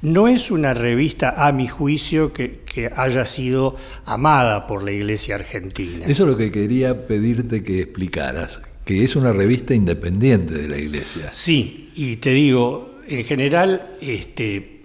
No 0.02 0.28
es 0.28 0.52
una 0.52 0.72
revista, 0.72 1.34
a 1.36 1.50
mi 1.50 1.66
juicio, 1.66 2.32
que, 2.32 2.62
haya 2.94 3.24
sido 3.24 3.74
amada 4.04 4.68
por 4.68 4.84
la 4.84 4.92
Iglesia 4.92 5.34
Argentina. 5.34 6.06
Eso 6.06 6.22
es 6.22 6.28
lo 6.30 6.36
que 6.36 6.52
quería 6.52 7.08
pedirte 7.08 7.60
que 7.64 7.80
explicaras, 7.80 8.62
que 8.84 9.02
es 9.02 9.16
una 9.16 9.32
revista 9.32 9.74
independiente 9.74 10.54
de 10.54 10.68
la 10.68 10.78
Iglesia. 10.78 11.32
Sí, 11.32 11.90
y 11.96 12.16
te 12.18 12.30
digo, 12.30 13.00
en 13.08 13.24
general, 13.24 13.96
este, 14.00 14.82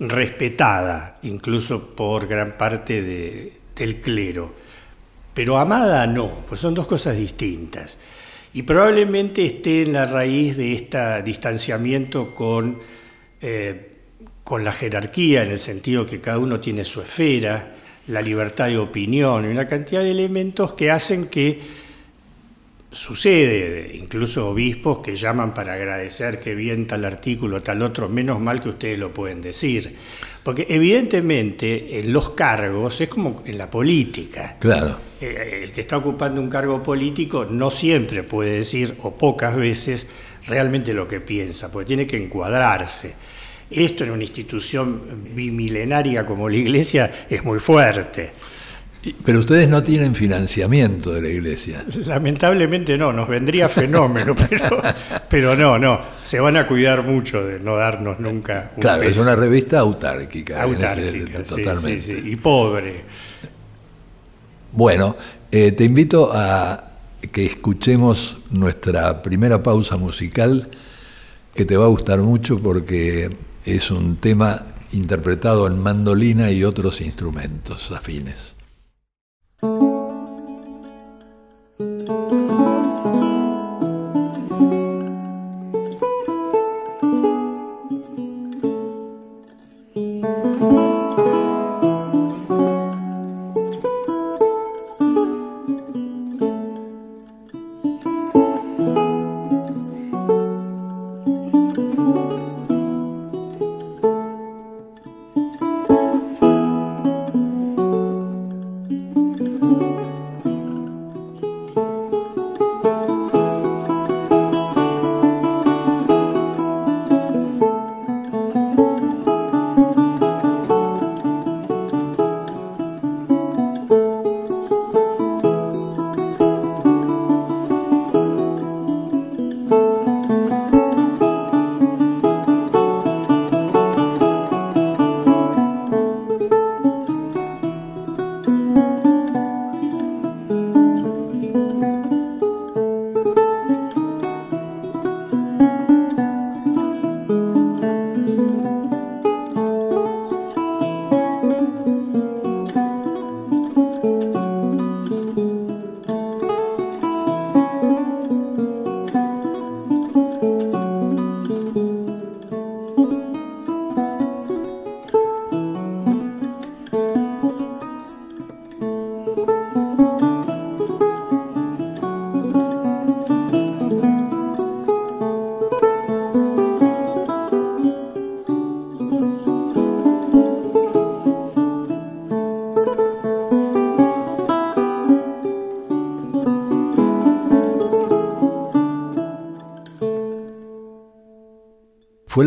respetada 0.00 1.20
incluso 1.22 1.94
por 1.94 2.26
gran 2.26 2.58
parte 2.58 3.52
del 3.76 4.00
clero. 4.00 4.52
pero 5.32 5.56
amada 5.56 6.04
no, 6.08 6.28
pues 6.48 6.60
son 6.60 6.74
dos 6.74 6.88
cosas 6.88 7.16
distintas. 7.16 7.96
Y 8.52 8.62
probablemente 8.62 9.46
esté 9.46 9.82
en 9.82 9.92
la 9.92 10.06
raíz 10.06 10.56
de 10.56 10.72
este 10.72 11.22
distanciamiento 11.22 12.34
con, 12.34 12.80
eh, 13.40 13.92
con 14.42 14.64
la 14.64 14.72
jerarquía, 14.72 15.42
en 15.44 15.50
el 15.50 15.58
sentido 15.58 16.04
que 16.04 16.20
cada 16.20 16.38
uno 16.38 16.58
tiene 16.58 16.84
su 16.84 17.00
esfera, 17.00 17.76
la 18.08 18.20
libertad 18.20 18.66
de 18.66 18.78
opinión 18.78 19.44
y 19.44 19.48
una 19.48 19.68
cantidad 19.68 20.02
de 20.02 20.10
elementos 20.10 20.72
que 20.72 20.90
hacen 20.90 21.28
que 21.28 21.60
sucede, 22.92 23.96
incluso 23.96 24.48
obispos 24.48 24.98
que 24.98 25.16
llaman 25.16 25.54
para 25.54 25.74
agradecer 25.74 26.40
que 26.40 26.54
bien 26.54 26.86
tal 26.86 27.04
artículo, 27.04 27.62
tal 27.62 27.82
otro, 27.82 28.08
menos 28.08 28.40
mal 28.40 28.60
que 28.60 28.70
ustedes 28.70 28.98
lo 28.98 29.14
pueden 29.14 29.40
decir. 29.40 29.94
Porque 30.42 30.66
evidentemente 30.68 32.00
en 32.00 32.12
los 32.12 32.30
cargos 32.30 33.00
es 33.00 33.08
como 33.08 33.42
en 33.44 33.58
la 33.58 33.70
política. 33.70 34.56
Claro. 34.58 34.98
Eh, 35.20 35.60
el 35.64 35.72
que 35.72 35.82
está 35.82 35.98
ocupando 35.98 36.40
un 36.40 36.48
cargo 36.48 36.82
político 36.82 37.44
no 37.44 37.70
siempre 37.70 38.22
puede 38.22 38.58
decir, 38.58 38.96
o 39.02 39.14
pocas 39.14 39.54
veces, 39.54 40.06
realmente 40.46 40.94
lo 40.94 41.06
que 41.06 41.20
piensa, 41.20 41.70
porque 41.70 41.88
tiene 41.88 42.06
que 42.06 42.16
encuadrarse. 42.16 43.14
Esto 43.70 44.02
en 44.02 44.10
una 44.10 44.24
institución 44.24 45.22
bimilenaria 45.32 46.26
como 46.26 46.48
la 46.48 46.56
Iglesia 46.56 47.26
es 47.28 47.44
muy 47.44 47.60
fuerte. 47.60 48.32
Pero 49.24 49.40
ustedes 49.40 49.68
no 49.68 49.82
tienen 49.82 50.14
financiamiento 50.14 51.12
de 51.12 51.22
la 51.22 51.28
iglesia. 51.28 51.84
Lamentablemente 52.04 52.98
no, 52.98 53.12
nos 53.12 53.28
vendría 53.28 53.68
fenómeno, 53.68 54.34
pero, 54.50 54.82
pero 55.28 55.56
no, 55.56 55.78
no, 55.78 56.00
se 56.22 56.38
van 56.38 56.58
a 56.58 56.66
cuidar 56.66 57.02
mucho 57.02 57.42
de 57.42 57.60
no 57.60 57.76
darnos 57.76 58.20
nunca 58.20 58.72
un 58.76 58.82
Claro, 58.82 59.02
es 59.02 59.16
una 59.16 59.34
revista 59.34 59.78
autárquica. 59.78 60.62
Autárquica, 60.62 61.42
totalmente. 61.42 62.22
y 62.24 62.36
pobre. 62.36 63.04
Bueno, 64.72 65.16
eh, 65.50 65.72
te 65.72 65.84
invito 65.84 66.30
a 66.32 66.90
que 67.32 67.46
escuchemos 67.46 68.36
nuestra 68.50 69.22
primera 69.22 69.62
pausa 69.62 69.96
musical, 69.96 70.68
que 71.54 71.64
te 71.64 71.76
va 71.76 71.86
a 71.86 71.88
gustar 71.88 72.18
mucho 72.20 72.58
porque 72.58 73.30
es 73.64 73.90
un 73.90 74.16
tema 74.16 74.62
interpretado 74.92 75.66
en 75.66 75.78
mandolina 75.78 76.50
y 76.50 76.64
otros 76.64 77.00
instrumentos 77.00 77.90
afines. 77.92 78.59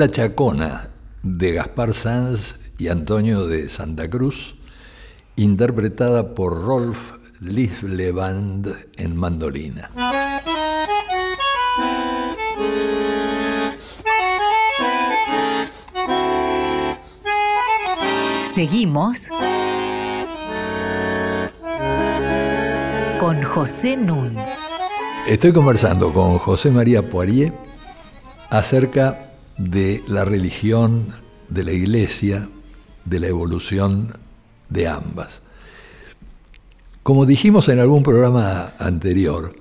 La 0.04 0.12
Chacona 0.12 0.89
de 1.22 1.54
Gaspar 1.54 1.94
Sanz 1.94 2.56
y 2.78 2.89
Antonio 2.89 3.48
de 3.48 3.70
Santa 3.70 4.10
Cruz, 4.10 4.56
interpretada 5.38 6.36
por 6.36 6.62
Rolf 6.62 7.13
Lisleband 7.39 8.68
en 8.98 9.16
mandolina. 9.16 9.92
Seguimos 18.54 19.30
con 23.22 23.42
José 23.42 23.96
Nun. 23.96 24.36
Estoy 25.30 25.54
conversando 25.54 26.12
con 26.12 26.39
José 26.39 26.72
María 26.72 27.10
Poirier 27.10 27.54
acerca 28.50 29.22
de 29.58 30.04
la 30.08 30.26
religión, 30.26 31.13
de 31.50 31.63
la 31.63 31.72
iglesia, 31.72 32.50
de 33.06 33.20
la 33.20 33.28
evolución 33.28 34.18
de 34.70 34.88
ambas. 34.88 35.42
Como 37.04 37.26
dijimos 37.26 37.68
en 37.70 37.80
algún 37.80 38.02
programa 38.04 38.74
anterior, 38.80 39.56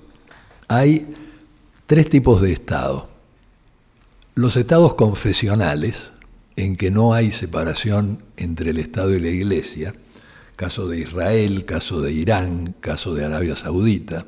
hay 0.69 1.13
tres 1.87 2.09
tipos 2.09 2.41
de 2.41 2.53
Estado. 2.53 3.09
Los 4.35 4.57
estados 4.57 4.95
confesionales, 4.95 6.13
en 6.57 6.77
que 6.77 6.91
no 6.91 7.15
hay 7.15 7.33
separación 7.33 8.23
entre 8.37 8.71
el 8.71 8.79
Estado 8.79 9.15
y 9.15 9.21
la 9.21 9.29
Iglesia, 9.29 9.95
caso 10.57 10.87
de 10.87 11.01
Israel, 11.01 11.65
caso 11.65 12.01
de 12.01 12.13
Irán, 12.13 12.75
caso 12.81 13.15
de 13.15 13.25
Arabia 13.25 13.57
Saudita. 13.57 14.27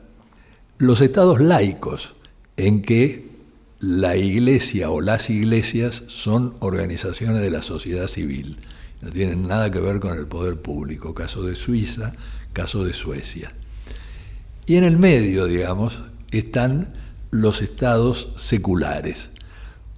Los 0.78 1.00
estados 1.00 1.40
laicos, 1.40 2.16
en 2.56 2.82
que 2.82 3.23
la 3.86 4.16
iglesia 4.16 4.90
o 4.90 5.02
las 5.02 5.28
iglesias 5.28 6.04
son 6.06 6.54
organizaciones 6.60 7.42
de 7.42 7.50
la 7.50 7.60
sociedad 7.60 8.06
civil. 8.06 8.56
No 9.02 9.10
tienen 9.10 9.46
nada 9.46 9.70
que 9.70 9.78
ver 9.78 10.00
con 10.00 10.16
el 10.16 10.26
poder 10.26 10.58
público, 10.58 11.14
caso 11.14 11.42
de 11.42 11.54
Suiza, 11.54 12.14
caso 12.54 12.82
de 12.84 12.94
Suecia. 12.94 13.52
Y 14.64 14.76
en 14.76 14.84
el 14.84 14.96
medio, 14.96 15.44
digamos, 15.44 16.00
están 16.30 16.94
los 17.30 17.60
estados 17.60 18.30
seculares, 18.36 19.28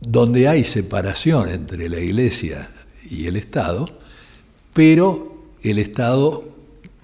donde 0.00 0.48
hay 0.48 0.64
separación 0.64 1.48
entre 1.48 1.88
la 1.88 2.00
iglesia 2.00 2.68
y 3.08 3.26
el 3.26 3.36
Estado, 3.36 3.88
pero 4.74 5.44
el 5.62 5.78
Estado 5.78 6.42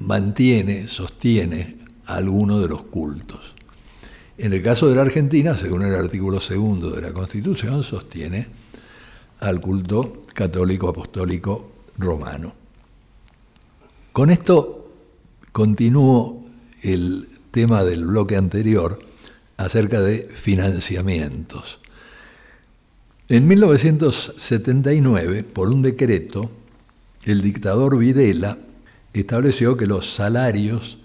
mantiene, 0.01 0.89
sostiene 0.89 1.77
alguno 2.07 2.59
de 2.59 2.69
los 2.69 2.83
cultos. 2.83 3.52
En 4.43 4.53
el 4.53 4.61
caso 4.61 4.89
de 4.89 4.97
la 4.97 5.03
Argentina, 5.03 5.57
según 5.57 5.83
el 5.83 5.95
artículo 5.95 6.41
segundo 6.41 6.91
de 6.91 7.01
la 7.01 7.13
Constitución, 7.13 7.85
sostiene 7.85 8.49
al 9.39 9.61
culto 9.61 10.21
católico 10.35 10.89
apostólico 10.89 11.71
romano. 11.97 12.53
Con 14.11 14.31
esto 14.31 14.91
continúo 15.53 16.45
el 16.83 17.29
tema 17.53 17.85
del 17.85 18.05
bloque 18.05 18.37
anterior 18.37 18.99
acerca 19.59 20.01
de 20.01 20.27
financiamientos. 20.29 21.79
En 23.29 23.47
1979, 23.47 25.45
por 25.45 25.69
un 25.69 25.83
decreto, 25.83 26.51
el 27.27 27.43
dictador 27.43 27.97
Videla 27.97 28.59
estableció 29.13 29.77
que 29.77 29.87
los 29.87 30.13
salarios 30.13 30.99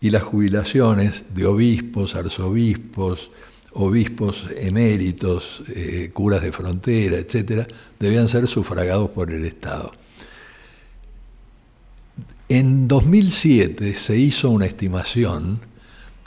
y 0.00 0.10
las 0.10 0.22
jubilaciones 0.22 1.34
de 1.34 1.46
obispos, 1.46 2.14
arzobispos, 2.14 3.30
obispos 3.72 4.46
eméritos, 4.56 5.62
eh, 5.74 6.10
curas 6.12 6.42
de 6.42 6.52
frontera, 6.52 7.16
etcétera, 7.16 7.66
debían 7.98 8.28
ser 8.28 8.46
sufragados 8.46 9.10
por 9.10 9.32
el 9.32 9.44
Estado. 9.44 9.92
En 12.48 12.88
2007 12.88 13.94
se 13.94 14.16
hizo 14.16 14.50
una 14.50 14.66
estimación 14.66 15.60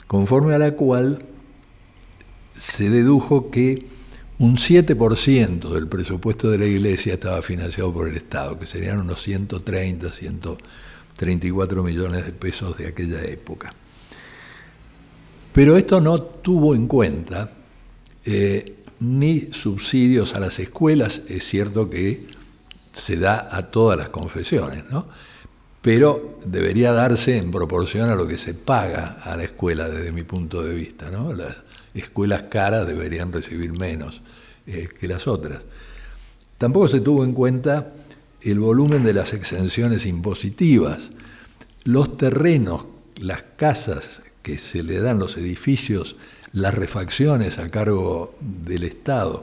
conforme 0.06 0.54
a 0.54 0.58
la 0.58 0.72
cual 0.72 1.24
se 2.52 2.90
dedujo 2.90 3.50
que 3.50 3.86
un 4.38 4.56
7% 4.56 5.70
del 5.70 5.88
presupuesto 5.88 6.50
de 6.50 6.58
la 6.58 6.66
iglesia 6.66 7.14
estaba 7.14 7.42
financiado 7.42 7.92
por 7.92 8.08
el 8.08 8.16
Estado, 8.16 8.58
que 8.58 8.66
serían 8.66 8.98
unos 8.98 9.22
130, 9.22 10.10
134 11.18 11.82
millones 11.82 12.26
de 12.26 12.32
pesos 12.32 12.76
de 12.76 12.88
aquella 12.88 13.22
época. 13.22 13.74
Pero 15.52 15.76
esto 15.76 16.00
no 16.00 16.18
tuvo 16.18 16.74
en 16.74 16.86
cuenta 16.86 17.50
eh, 18.24 18.76
ni 19.00 19.52
subsidios 19.52 20.34
a 20.34 20.40
las 20.40 20.58
escuelas, 20.58 21.22
es 21.28 21.44
cierto 21.44 21.90
que 21.90 22.26
se 22.92 23.16
da 23.16 23.48
a 23.50 23.70
todas 23.70 23.98
las 23.98 24.08
confesiones, 24.08 24.84
¿no? 24.90 25.06
pero 25.82 26.38
debería 26.46 26.92
darse 26.92 27.36
en 27.36 27.50
proporción 27.50 28.08
a 28.08 28.14
lo 28.14 28.26
que 28.26 28.38
se 28.38 28.54
paga 28.54 29.18
a 29.22 29.36
la 29.36 29.42
escuela 29.42 29.88
desde 29.88 30.12
mi 30.12 30.22
punto 30.22 30.62
de 30.62 30.74
vista. 30.74 31.10
¿no? 31.10 31.32
Las 31.32 31.56
escuelas 31.92 32.44
caras 32.44 32.86
deberían 32.86 33.32
recibir 33.32 33.72
menos 33.72 34.22
eh, 34.66 34.88
que 34.98 35.08
las 35.08 35.26
otras. 35.26 35.60
Tampoco 36.56 36.86
se 36.86 37.00
tuvo 37.00 37.24
en 37.24 37.32
cuenta 37.32 37.92
el 38.44 38.58
volumen 38.58 39.04
de 39.04 39.12
las 39.12 39.32
exenciones 39.32 40.06
impositivas. 40.06 41.10
Los 41.84 42.16
terrenos, 42.16 42.86
las 43.16 43.44
casas 43.56 44.22
que 44.42 44.58
se 44.58 44.82
le 44.82 45.00
dan 45.00 45.18
los 45.18 45.36
edificios, 45.36 46.16
las 46.52 46.74
refacciones 46.74 47.58
a 47.58 47.70
cargo 47.70 48.34
del 48.40 48.82
Estado. 48.82 49.42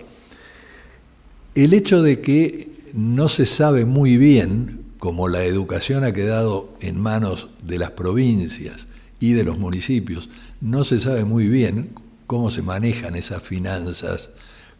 El 1.56 1.74
hecho 1.74 2.02
de 2.02 2.22
que 2.22 2.72
no 2.94 3.30
se 3.30 3.46
sabe 3.46 3.86
muy 3.86 4.18
bien, 4.18 4.84
como 5.00 5.30
la 5.30 5.44
educación 5.46 6.04
ha 6.04 6.14
quedado 6.14 6.74
en 6.82 7.00
manos 7.00 7.48
de 7.64 7.78
las 7.78 7.92
provincias 7.92 8.88
y 9.20 9.34
de 9.34 9.44
los 9.44 9.58
municipios, 9.58 10.30
no 10.62 10.84
se 10.84 11.00
sabe 11.00 11.24
muy 11.24 11.48
bien 11.48 11.92
cómo 12.28 12.52
se 12.52 12.62
manejan 12.62 13.16
esas 13.16 13.42
finanzas 13.42 14.30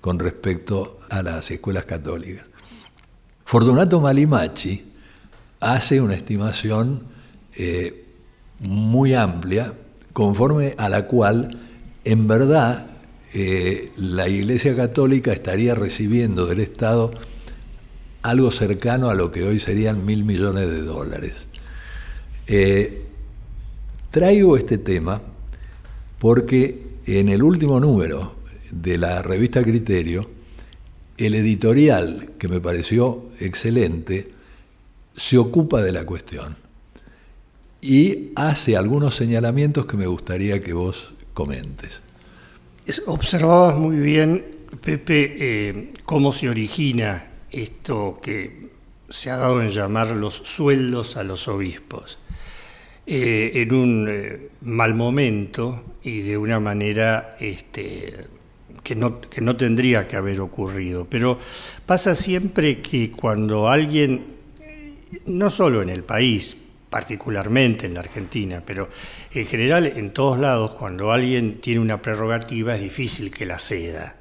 con 0.02 0.20
respecto 0.20 1.00
a 1.10 1.24
las 1.24 1.50
escuelas 1.52 1.86
católicas. 1.86 2.49
Fortunato 3.50 4.00
Malimachi 4.00 4.84
hace 5.60 6.00
una 6.02 6.14
estimación 6.14 7.02
eh, 7.58 8.06
muy 8.60 9.16
amplia 9.16 9.74
conforme 10.14 10.76
a 10.78 10.88
la 10.88 11.08
cual 11.08 11.50
en 12.04 12.28
verdad 12.28 12.86
eh, 13.34 13.92
la 13.98 14.30
Iglesia 14.30 14.76
Católica 14.76 15.34
estaría 15.34 15.74
recibiendo 15.74 16.46
del 16.46 16.60
Estado 16.60 17.10
algo 18.22 18.52
cercano 18.52 19.10
a 19.10 19.16
lo 19.16 19.32
que 19.32 19.44
hoy 19.46 19.60
serían 19.60 20.06
mil 20.06 20.26
millones 20.26 20.70
de 20.70 20.84
dólares. 20.84 21.48
Eh, 22.46 23.08
traigo 24.12 24.58
este 24.58 24.78
tema 24.78 25.24
porque 26.20 26.84
en 27.08 27.30
el 27.30 27.42
último 27.42 27.80
número 27.80 28.36
de 28.72 29.00
la 29.00 29.24
revista 29.24 29.64
Criterio, 29.64 30.38
el 31.20 31.36
editorial, 31.36 32.32
que 32.40 32.48
me 32.48 32.62
pareció 32.62 33.24
excelente, 33.40 34.32
se 35.14 35.38
ocupa 35.38 35.82
de 35.82 35.92
la 35.92 36.06
cuestión 36.06 36.56
y 37.82 38.32
hace 38.36 38.76
algunos 38.76 39.16
señalamientos 39.16 39.86
que 39.86 39.98
me 39.98 40.08
gustaría 40.08 40.62
que 40.62 40.74
vos 40.74 41.14
comentes. 41.34 42.02
Observabas 43.06 43.78
muy 43.78 44.00
bien, 44.00 44.46
Pepe, 44.82 45.36
eh, 45.40 45.94
cómo 46.04 46.32
se 46.32 46.50
origina 46.50 47.26
esto 47.52 48.20
que 48.22 48.70
se 49.10 49.30
ha 49.30 49.38
dado 49.38 49.62
en 49.62 49.70
llamar 49.70 50.12
los 50.12 50.36
sueldos 50.36 51.18
a 51.18 51.24
los 51.24 51.48
obispos. 51.48 52.20
Eh, 53.12 53.64
en 53.64 53.74
un 53.74 54.08
eh, 54.08 54.50
mal 54.62 54.94
momento 54.94 55.96
y 56.04 56.22
de 56.22 56.38
una 56.38 56.60
manera 56.60 57.36
este, 57.40 58.28
que, 58.84 58.96
no, 58.96 59.22
que 59.22 59.42
no 59.42 59.56
tendría 59.56 60.08
que 60.08 60.16
haber 60.16 60.42
ocurrido. 60.42 61.08
Pero 61.10 61.40
pasa 61.86 62.16
siempre 62.16 62.82
que 62.82 63.12
cuando 63.12 63.70
alguien, 63.70 64.36
no 65.26 65.50
solo 65.50 65.82
en 65.82 65.90
el 65.90 66.04
país, 66.04 66.58
particularmente 66.90 67.86
en 67.86 67.94
la 67.94 68.00
Argentina, 68.02 68.64
pero 68.66 68.90
en 69.32 69.46
general 69.46 69.86
en 69.86 70.12
todos 70.12 70.40
lados, 70.40 70.72
cuando 70.72 71.12
alguien 71.12 71.62
tiene 71.62 71.80
una 71.80 72.02
prerrogativa 72.02 72.76
es 72.76 72.82
difícil 72.82 73.32
que 73.32 73.46
la 73.46 73.60
ceda. 73.60 74.16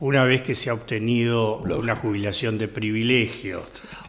Una 0.00 0.24
vez 0.24 0.42
que 0.42 0.54
se 0.54 0.70
ha 0.70 0.74
obtenido 0.74 1.58
una 1.58 1.94
jubilación 1.94 2.58
de 2.58 2.68
privilegio 2.68 3.62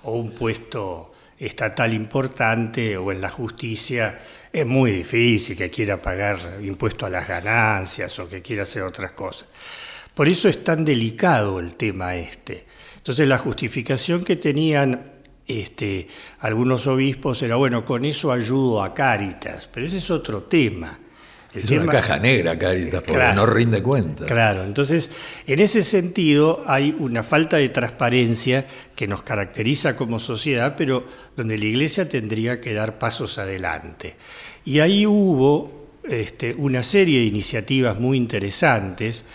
o 0.03 0.13
un 0.13 0.31
puesto 0.31 1.13
estatal 1.37 1.93
importante 1.93 2.97
o 2.97 3.11
en 3.11 3.19
la 3.19 3.29
justicia, 3.29 4.19
es 4.53 4.65
muy 4.65 4.91
difícil 4.91 5.57
que 5.57 5.69
quiera 5.69 6.01
pagar 6.01 6.39
impuesto 6.61 7.05
a 7.05 7.09
las 7.09 7.27
ganancias 7.27 8.17
o 8.19 8.29
que 8.29 8.41
quiera 8.41 8.63
hacer 8.63 8.83
otras 8.83 9.11
cosas. 9.11 9.49
Por 10.13 10.27
eso 10.27 10.49
es 10.49 10.63
tan 10.63 10.83
delicado 10.83 11.59
el 11.59 11.75
tema 11.75 12.15
este. 12.15 12.65
Entonces 12.97 13.27
la 13.27 13.37
justificación 13.37 14.23
que 14.23 14.35
tenían 14.35 15.11
este, 15.47 16.07
algunos 16.39 16.87
obispos 16.87 17.41
era, 17.41 17.55
bueno, 17.55 17.83
con 17.85 18.05
eso 18.05 18.31
ayudo 18.31 18.83
a 18.83 18.93
Cáritas, 18.93 19.69
pero 19.71 19.85
ese 19.85 19.97
es 19.97 20.11
otro 20.11 20.43
tema. 20.43 20.99
es 21.53 21.69
una 21.71 21.91
caja 21.91 22.19
negra, 22.19 22.57
Cáritas, 22.57 23.01
porque 23.01 23.33
no 23.35 23.45
rinde 23.45 23.81
cuenta. 23.81 24.25
Claro, 24.25 24.63
entonces, 24.63 25.11
en 25.47 25.59
ese 25.59 25.83
sentido 25.83 26.63
hay 26.67 26.95
una 26.99 27.23
falta 27.23 27.57
de 27.57 27.69
transparencia 27.69 28.65
que 28.95 29.07
nos 29.07 29.23
caracteriza 29.23 29.95
como 29.95 30.19
sociedad, 30.19 30.75
pero 30.77 31.05
donde 31.35 31.57
la 31.57 31.65
Iglesia 31.65 32.07
tendría 32.07 32.61
que 32.61 32.73
dar 32.73 32.99
pasos 32.99 33.37
adelante. 33.37 34.15
Y 34.63 34.79
ahí 34.79 35.05
hubo 35.05 35.89
este, 36.03 36.53
una 36.53 36.83
serie 36.83 37.19
de 37.19 37.25
iniciativas 37.25 37.99
muy 37.99 38.15
interesantes, 38.15 39.25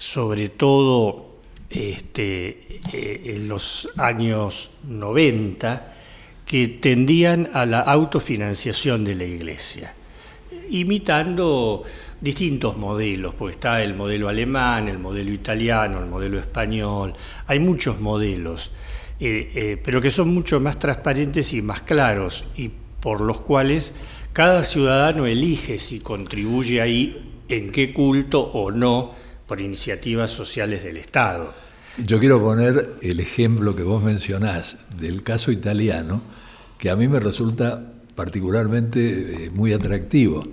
sobre 0.00 0.48
todo 0.48 1.36
este, 1.68 2.80
eh, 2.94 3.34
en 3.36 3.48
los 3.48 3.86
años 3.98 4.70
90 4.88 5.92
que 6.46 6.68
tendían 6.68 7.50
a 7.52 7.66
la 7.66 7.80
autofinanciación 7.80 9.04
de 9.04 9.14
la 9.14 9.24
iglesia, 9.24 9.94
imitando 10.70 11.84
distintos 12.18 12.78
modelos, 12.78 13.34
porque 13.34 13.56
está 13.56 13.82
el 13.82 13.94
modelo 13.94 14.30
alemán, 14.30 14.88
el 14.88 14.98
modelo 14.98 15.32
italiano, 15.34 15.98
el 15.98 16.06
modelo 16.06 16.38
español, 16.38 17.12
hay 17.46 17.58
muchos 17.58 18.00
modelos, 18.00 18.70
eh, 19.20 19.52
eh, 19.54 19.80
pero 19.84 20.00
que 20.00 20.10
son 20.10 20.32
mucho 20.32 20.60
más 20.60 20.78
transparentes 20.78 21.52
y 21.52 21.60
más 21.60 21.82
claros, 21.82 22.46
y 22.56 22.70
por 23.02 23.20
los 23.20 23.42
cuales 23.42 23.92
cada 24.32 24.64
ciudadano 24.64 25.26
elige 25.26 25.78
si 25.78 26.00
contribuye 26.00 26.80
ahí 26.80 27.42
en 27.50 27.70
qué 27.70 27.92
culto 27.92 28.40
o 28.40 28.70
no 28.70 29.19
por 29.50 29.60
iniciativas 29.60 30.30
sociales 30.30 30.84
del 30.84 30.96
Estado. 30.96 31.52
Yo 32.06 32.20
quiero 32.20 32.40
poner 32.40 32.86
el 33.02 33.18
ejemplo 33.18 33.74
que 33.74 33.82
vos 33.82 34.00
mencionás 34.00 34.76
del 34.96 35.24
caso 35.24 35.50
italiano, 35.50 36.22
que 36.78 36.88
a 36.88 36.94
mí 36.94 37.08
me 37.08 37.18
resulta 37.18 37.84
particularmente 38.14 39.46
eh, 39.46 39.50
muy 39.50 39.72
atractivo, 39.72 40.44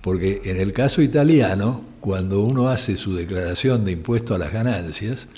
porque 0.00 0.40
en 0.46 0.58
el 0.58 0.72
caso 0.72 1.02
italiano, 1.02 1.84
cuando 2.00 2.40
uno 2.40 2.68
hace 2.70 2.96
su 2.96 3.14
declaración 3.14 3.84
de 3.84 3.92
impuesto 3.92 4.34
a 4.34 4.38
las 4.38 4.54
ganancias, 4.54 5.28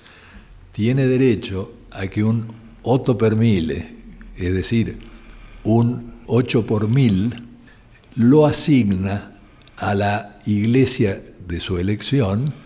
tiene 0.71 1.09
derecho 1.09 1.73
a 1.91 2.07
que 2.07 2.23
un 2.23 2.47
8 2.85 3.19
per 3.19 3.35
mille, 3.35 3.97
es 4.37 4.55
decir, 4.55 4.97
un 5.65 6.21
8 6.27 6.65
por 6.67 6.87
mil, 6.87 7.35
lo 8.15 8.47
asigna 8.47 9.33
a 9.79 9.93
la 9.97 10.39
iglesia 10.47 11.21
de 11.49 11.59
su 11.59 11.79
elección 11.79 12.62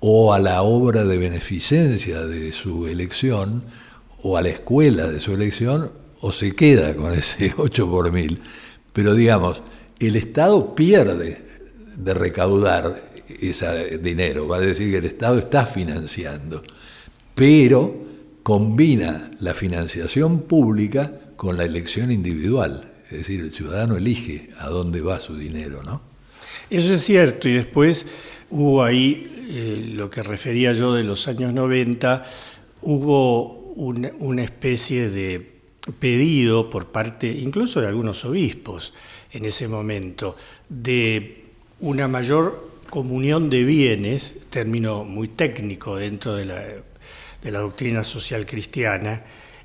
o 0.00 0.32
a 0.32 0.38
la 0.38 0.62
obra 0.62 1.04
de 1.04 1.18
beneficencia 1.18 2.22
de 2.22 2.52
su 2.52 2.86
elección, 2.88 3.62
o 4.22 4.36
a 4.36 4.42
la 4.42 4.48
escuela 4.48 5.06
de 5.06 5.20
su 5.20 5.32
elección, 5.32 5.90
o 6.22 6.32
se 6.32 6.54
queda 6.54 6.96
con 6.96 7.12
ese 7.12 7.54
8 7.56 7.90
por 7.90 8.10
mil. 8.10 8.40
Pero 8.92 9.14
digamos, 9.14 9.62
el 9.98 10.16
Estado 10.16 10.74
pierde 10.74 11.44
de 11.96 12.14
recaudar 12.14 12.96
ese 13.40 13.98
dinero, 13.98 14.48
va 14.48 14.56
a 14.56 14.60
decir 14.60 14.90
que 14.90 14.98
el 14.98 15.04
Estado 15.04 15.38
está 15.38 15.66
financiando, 15.66 16.62
pero 17.34 17.94
combina 18.42 19.30
la 19.40 19.54
financiación 19.54 20.42
pública 20.42 21.12
con 21.36 21.56
la 21.56 21.64
elección 21.64 22.10
individual, 22.10 22.90
es 23.04 23.18
decir, 23.18 23.40
el 23.40 23.52
ciudadano 23.52 23.96
elige 23.96 24.50
a 24.58 24.68
dónde 24.68 25.00
va 25.00 25.20
su 25.20 25.36
dinero, 25.36 25.82
¿no? 25.82 26.00
Eso 26.68 26.94
es 26.94 27.02
cierto, 27.02 27.48
y 27.48 27.54
después 27.54 28.06
hubo 28.50 28.82
ahí 28.82 29.39
eh, 29.52 29.82
lo 29.94 30.08
que 30.08 30.22
refería 30.22 30.72
yo 30.74 30.94
de 30.94 31.02
los 31.02 31.26
años 31.26 31.52
90, 31.52 32.22
hubo 32.82 33.72
una, 33.74 34.44
especie 34.44 35.10
de 35.10 35.60
pedido 35.98 36.70
por 36.70 36.92
parte 36.92 37.26
incluso 37.26 37.80
de 37.80 37.88
algunos 37.88 38.24
obispos 38.24 38.92
en 39.32 39.44
ese 39.44 39.66
momento 39.66 40.36
de 40.68 41.42
una 41.80 42.06
mayor 42.06 42.70
comunión 42.90 43.50
de 43.50 43.64
bienes, 43.64 44.38
término 44.50 45.02
muy 45.02 45.26
técnico 45.26 45.96
dentro 45.96 46.36
de 46.36 46.44
la, 46.44 46.60
de 46.60 47.50
la 47.50 47.58
doctrina 47.58 48.04
social 48.04 48.46
cristiana, 48.46 49.24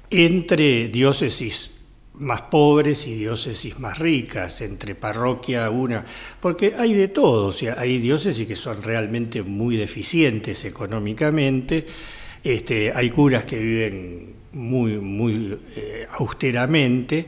entre 0.10 0.88
diócesis 0.88 1.75
más 2.20 2.44
pobres 2.44 3.08
y 3.08 3.16
diócesis 3.16 3.80
más 3.80 4.00
ricas, 4.00 4.62
entre 4.62 4.96
parroquia 4.96 5.70
una, 5.70 6.06
porque 6.40 6.74
hay 6.78 6.94
de 6.94 7.10
todo, 7.10 7.48
o 7.48 7.54
sea, 7.54 7.76
hay 7.78 7.98
diócesis 8.00 8.48
que 8.48 8.56
son 8.56 8.82
realmente 8.82 9.44
muy 9.44 9.76
deficientes 9.76 10.66
económicamente, 10.66 11.86
este, 12.44 12.92
hay 12.94 13.10
curas 13.10 13.46
que 13.46 13.60
viven 13.60 14.34
muy, 14.54 14.98
muy 14.98 15.58
eh, 15.76 16.08
austeramente, 16.12 17.26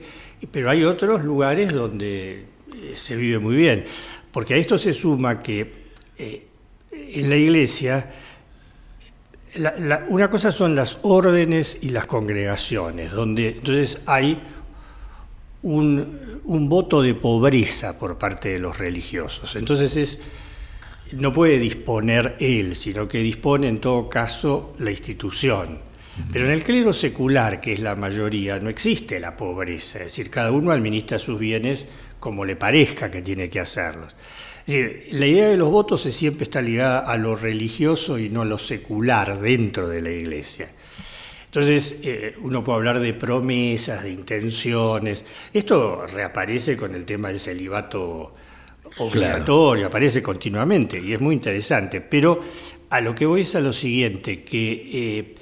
pero 0.52 0.69
hay 0.69 0.84
otros 0.84 1.23
lugares 1.23 1.73
donde 1.73 2.45
eh, 2.76 2.91
se 2.93 3.15
vive 3.15 3.39
muy 3.39 3.56
bien, 3.56 3.84
porque 4.32 4.54
a 4.54 4.58
esto 4.58 4.78
se 4.78 4.93
suma 4.93 5.41
que 5.41 5.71
eh, 6.17 6.47
en 6.91 7.30
la 7.30 7.36
iglesia, 7.36 8.13
una 10.10 10.30
cosa 10.30 10.52
son 10.52 10.76
las 10.76 11.00
órdenes 11.02 11.80
y 11.82 11.89
las 11.89 12.06
congregaciones, 12.06 13.12
donde 13.12 13.50
entonces 13.50 14.02
hay 14.06 14.39
un, 15.67 16.69
voto 16.69 17.01
de 17.01 17.13
pobreza 17.13 17.99
por 17.99 18.17
parte 18.17 18.49
de 18.49 18.60
los 18.60 18.77
religiosos. 18.77 19.56
Entonces 19.56 19.97
es, 19.97 20.19
no 21.12 21.34
puede 21.34 21.60
disponer 21.60 22.38
él, 22.39 22.75
sino 22.75 23.08
que 23.08 23.19
dispone 23.19 23.67
en 23.67 23.80
todo 23.80 24.10
caso 24.10 24.75
la 24.80 24.91
institución. 24.91 25.86
Pero 26.32 26.45
en 26.45 26.51
el 26.51 26.63
clero 26.63 26.93
secular, 26.93 27.62
que 27.62 27.73
es 27.73 27.80
la 27.80 27.95
mayoría, 27.95 28.60
no 28.60 28.69
existe 28.69 29.19
la 29.19 29.38
pobreza, 29.38 29.99
es 29.99 30.06
decir, 30.06 30.32
cada 30.32 30.51
uno 30.51 30.71
administra 30.71 31.19
sus 31.19 31.38
bienes 31.38 31.86
como 32.19 32.43
le 32.43 32.56
parezca 32.56 33.12
que 33.12 33.21
tiene 33.21 33.51
que 33.51 33.60
hacerlos. 33.60 34.15
Es 34.65 34.73
decir, 34.73 35.08
la 35.12 35.27
idea 35.27 35.47
de 35.47 35.58
los 35.58 35.69
votos 35.69 36.01
siempre 36.01 36.43
está 36.43 36.60
ligada 36.60 37.01
a 37.01 37.17
lo 37.17 37.36
religioso 37.36 38.17
y 38.17 38.30
no 38.30 38.41
a 38.41 38.45
lo 38.45 38.58
secular 38.58 39.39
dentro 39.39 39.88
de 39.88 40.01
la 40.01 40.10
iglesia. 40.10 40.71
Entonces, 41.47 41.99
eh, 42.03 42.36
uno 42.41 42.62
puede 42.62 42.77
hablar 42.77 42.99
de 42.99 43.13
promesas, 43.13 44.03
de 44.03 44.12
intenciones. 44.12 45.23
Esto 45.53 46.05
reaparece 46.05 46.75
con 46.75 46.93
el 46.93 47.05
tema 47.05 47.29
del 47.29 47.39
celibato 47.39 48.36
obligatorio, 48.97 49.88
aparece 49.88 50.21
continuamente 50.21 50.99
y 50.99 51.13
es 51.13 51.21
muy 51.21 51.36
interesante. 51.36 52.01
Pero 52.01 52.41
a 52.89 52.99
lo 52.99 53.15
que 53.15 53.25
voy 53.25 53.41
es 53.41 53.55
a 53.55 53.62
lo 53.62 53.71
siguiente, 53.71 54.43
que 54.43 54.89
eh, 54.91 55.36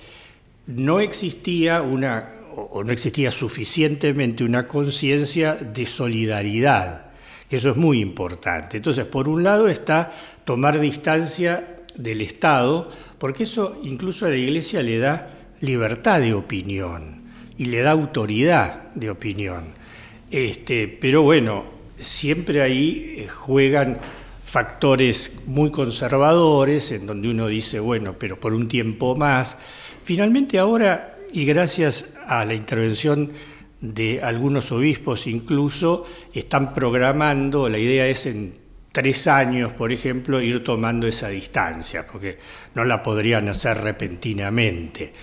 no 0.68 1.00
existía 1.00 1.82
una, 1.82 2.34
o 2.56 2.84
no 2.84 2.92
existía 2.92 3.32
suficientemente 3.32 4.44
una 4.44 4.68
conciencia 4.68 5.56
de 5.56 5.88
solidaridad, 5.88 7.08
que 7.50 7.56
eso 7.56 7.72
es 7.72 7.78
muy 7.78 8.00
importante. 8.00 8.78
Entonces, 8.78 9.06
por 9.06 9.28
un 9.28 9.44
lado 9.44 9.68
está 9.68 10.14
tomar 10.44 10.80
distancia 10.80 11.78
del 11.96 12.22
Estado, 12.22 12.92
porque 13.18 13.44
eso 13.44 13.82
incluso 13.84 14.28
a 14.28 14.30
la 14.30 14.36
Iglesia 14.36 14.84
le 14.84 15.00
da 15.00 15.35
libertad 15.62 16.20
de 16.20 16.34
opinión 16.34 17.24
y 17.58 17.66
le 17.66 17.82
da 17.82 17.92
autoridad 17.92 18.94
de 18.96 19.10
opinión. 19.10 19.66
Este, 20.32 20.88
pero 20.88 21.22
bueno, 21.22 21.66
siempre 21.98 22.62
ahí 22.62 23.16
eh, 23.18 23.28
juegan 23.28 23.98
factores 24.44 25.34
muy 25.48 25.72
conservadores 25.72 26.92
en 26.92 27.06
donde 27.06 27.30
uno 27.30 27.48
dice, 27.48 27.80
bueno, 27.80 28.16
pero 28.18 28.40
por 28.40 28.54
un 28.54 28.68
tiempo 28.68 29.16
más. 29.16 29.58
Finalmente 30.04 30.60
ahora, 30.60 31.18
y 31.34 31.46
gracias 31.46 32.16
a 32.28 32.46
la 32.46 32.54
intervención 32.54 33.32
de 33.82 34.22
algunos 34.24 34.72
obispos 34.72 35.28
incluso, 35.28 36.06
están 36.34 36.74
programando, 36.74 37.68
la 37.70 37.78
idea 37.78 38.08
es 38.08 38.26
en 38.26 38.54
tres 38.92 39.28
años, 39.28 39.74
por 39.74 39.92
ejemplo, 39.92 40.42
ir 40.42 40.64
tomando 40.64 41.06
esa 41.06 41.28
distancia, 41.28 42.08
porque 42.10 42.38
no 42.76 42.86
la 42.86 43.04
podrían 43.04 43.50
hacer 43.50 43.80
repentinamente. 43.80 45.14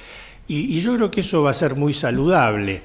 Y, 0.52 0.80
yo 0.82 0.94
creo 0.96 1.10
que 1.10 1.22
eso 1.22 1.42
va 1.42 1.50
a 1.50 1.54
ser 1.54 1.76
muy 1.76 1.94
saludable. 1.94 2.82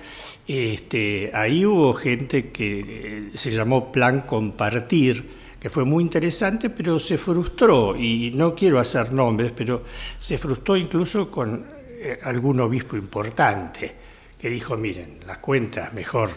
Este, 0.47 1.32
ahí 1.34 1.65
hubo 1.65 1.93
gente 1.93 2.49
que 2.49 2.80
eh, 2.80 3.32
se 3.34 3.51
llamó 3.51 3.91
Plan 3.91 4.21
Compartir, 4.21 5.30
que 5.60 5.69
fue 5.69 5.84
muy 5.84 6.01
interesante, 6.01 6.69
pero 6.69 6.97
se 6.97 7.17
frustró, 7.17 7.93
y 7.97 8.32
no 8.34 8.56
quiero 8.56 8.80
hacer 8.80 9.12
nombres, 9.12 9.51
pero 9.53 9.84
se 10.17 10.38
frustró 10.38 10.77
incluso 10.77 11.30
con 11.30 11.65
eh, 11.89 12.17
algún 12.23 12.62
obispo 12.62 12.95
importante, 12.95 13.93
que 14.39 14.49
dijo, 14.49 14.77
miren, 14.77 15.19
las 15.27 15.39
cuentas 15.39 15.93
mejor 15.93 16.30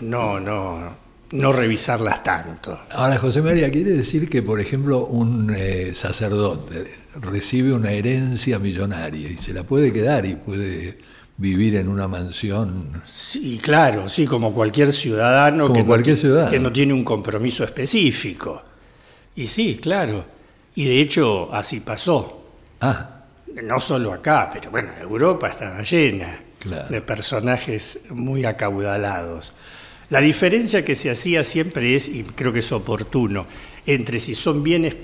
no, 0.00 0.40
no, 0.40 0.90
no 1.32 1.52
revisarlas 1.52 2.22
tanto. 2.22 2.78
Ahora, 2.92 3.18
José 3.18 3.42
María, 3.42 3.70
quiere 3.70 3.90
decir 3.92 4.28
que, 4.28 4.42
por 4.42 4.60
ejemplo, 4.60 5.06
un 5.06 5.54
eh, 5.56 5.92
sacerdote 5.94 6.84
recibe 7.20 7.72
una 7.72 7.90
herencia 7.90 8.58
millonaria 8.58 9.30
y 9.30 9.38
se 9.38 9.52
la 9.52 9.64
puede 9.64 9.92
quedar 9.92 10.26
y 10.26 10.36
puede 10.36 10.98
vivir 11.38 11.76
en 11.76 11.88
una 11.88 12.06
mansión. 12.06 13.00
Sí, 13.04 13.58
claro, 13.62 14.08
sí, 14.08 14.26
como 14.26 14.52
cualquier 14.52 14.92
ciudadano, 14.92 15.68
como 15.68 15.74
que, 15.74 15.84
cualquier 15.84 16.16
no, 16.16 16.20
ciudadano. 16.20 16.50
que 16.50 16.60
no 16.60 16.72
tiene 16.72 16.92
un 16.92 17.04
compromiso 17.04 17.64
específico. 17.64 18.62
Y 19.34 19.46
sí, 19.46 19.78
claro. 19.82 20.24
Y 20.74 20.84
de 20.84 21.00
hecho, 21.00 21.52
así 21.52 21.80
pasó. 21.80 22.44
Ah. 22.80 23.24
No 23.62 23.80
solo 23.80 24.12
acá, 24.12 24.50
pero 24.52 24.70
bueno, 24.70 24.90
Europa 25.00 25.48
estaba 25.48 25.82
llena 25.82 26.40
claro. 26.58 26.88
de 26.88 27.00
personajes 27.00 28.00
muy 28.10 28.44
acaudalados. 28.44 29.54
La 30.12 30.20
diferencia 30.20 30.84
que 30.84 30.94
se 30.94 31.10
hacía 31.10 31.42
siempre 31.42 31.94
es, 31.94 32.06
y 32.06 32.22
creo 32.22 32.52
que 32.52 32.58
es 32.58 32.70
oportuno, 32.70 33.46
entre 33.86 34.18
si 34.20 34.34
son 34.34 34.62
bienes 34.62 34.94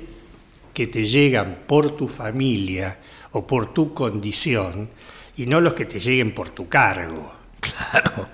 que 0.74 0.86
te 0.86 1.06
llegan 1.06 1.60
por 1.66 1.96
tu 1.96 2.08
familia 2.08 2.98
o 3.30 3.46
por 3.46 3.72
tu 3.72 3.94
condición 3.94 4.90
y 5.38 5.46
no 5.46 5.62
los 5.62 5.72
que 5.72 5.86
te 5.86 5.98
lleguen 5.98 6.34
por 6.34 6.50
tu 6.50 6.68
cargo. 6.68 7.32
Claro. 7.58 8.28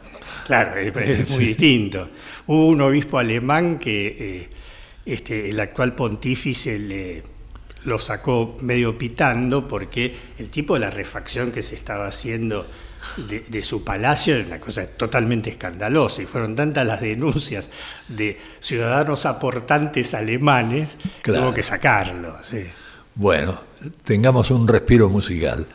Claro, 0.46 0.80
es, 0.80 1.30
muy 1.36 1.44
distinto. 1.44 2.08
Hubo 2.48 2.66
un 2.66 2.80
obispo 2.80 3.18
alemán 3.18 3.78
que 3.78 4.16
eh, 4.18 4.48
este, 5.06 5.50
el 5.50 5.60
actual 5.60 5.94
pontífice 5.94 6.76
le, 6.80 7.22
lo 7.84 8.00
sacó 8.00 8.58
medio 8.62 8.98
pitando 8.98 9.68
porque 9.68 10.12
el 10.38 10.48
tipo 10.48 10.74
de 10.74 10.80
la 10.80 10.90
refacción 10.90 11.52
que 11.52 11.62
se 11.62 11.76
estaba 11.76 12.08
haciendo 12.08 12.66
de, 13.16 13.62
su 13.62 13.84
palacio 13.84 14.34
era 14.34 14.46
una 14.46 14.60
cosa 14.60 14.86
totalmente 14.86 15.50
escandalosa 15.50 16.22
y 16.22 16.26
fueron 16.26 16.56
tantas 16.56 16.86
las 16.86 17.00
denuncias 17.00 17.70
de 18.08 18.38
ciudadanos 18.60 19.26
aportantes 19.26 20.14
alemanes 20.14 20.98
que 21.22 21.32
tuvo 21.32 21.52
que 21.52 21.62
sacarlo. 21.62 22.36
Bueno, 23.14 23.60
tengamos 24.04 24.50
un 24.50 24.66
respiro 24.66 25.08
musical. 25.08 25.66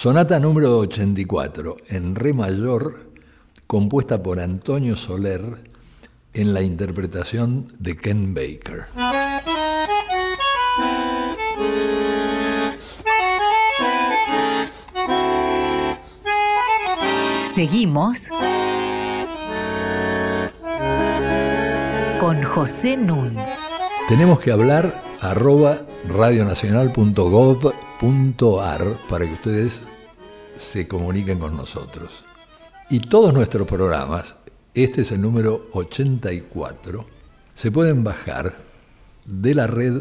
Sonata 0.00 0.40
número 0.40 0.78
84, 0.78 1.76
en 1.90 2.14
Re 2.14 2.32
mayor, 2.32 3.10
compuesta 3.66 4.22
por 4.22 4.40
Antonio 4.40 4.96
Soler 4.96 5.42
en 6.32 6.54
la 6.54 6.62
interpretación 6.62 7.70
de 7.78 7.98
Ken 7.98 8.32
Baker. 8.32 8.86
Seguimos 17.54 18.30
con 22.18 22.42
José 22.42 22.96
Nun. 22.96 23.36
Tenemos 24.08 24.40
que 24.40 24.50
hablar 24.50 24.94
arroba 25.20 25.80
radionacional.gov.ar 26.08 28.96
para 29.10 29.26
que 29.26 29.32
ustedes 29.34 29.89
se 30.60 30.86
comuniquen 30.86 31.38
con 31.38 31.56
nosotros. 31.56 32.24
Y 32.90 33.00
todos 33.00 33.32
nuestros 33.32 33.66
programas, 33.66 34.36
este 34.74 35.02
es 35.02 35.12
el 35.12 35.20
número 35.20 35.66
84, 35.72 37.06
se 37.54 37.70
pueden 37.70 38.04
bajar 38.04 38.56
de 39.26 39.54
la 39.54 39.66
red 39.66 40.00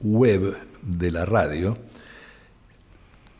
web 0.00 0.56
de 0.82 1.10
la 1.10 1.24
radio 1.24 1.76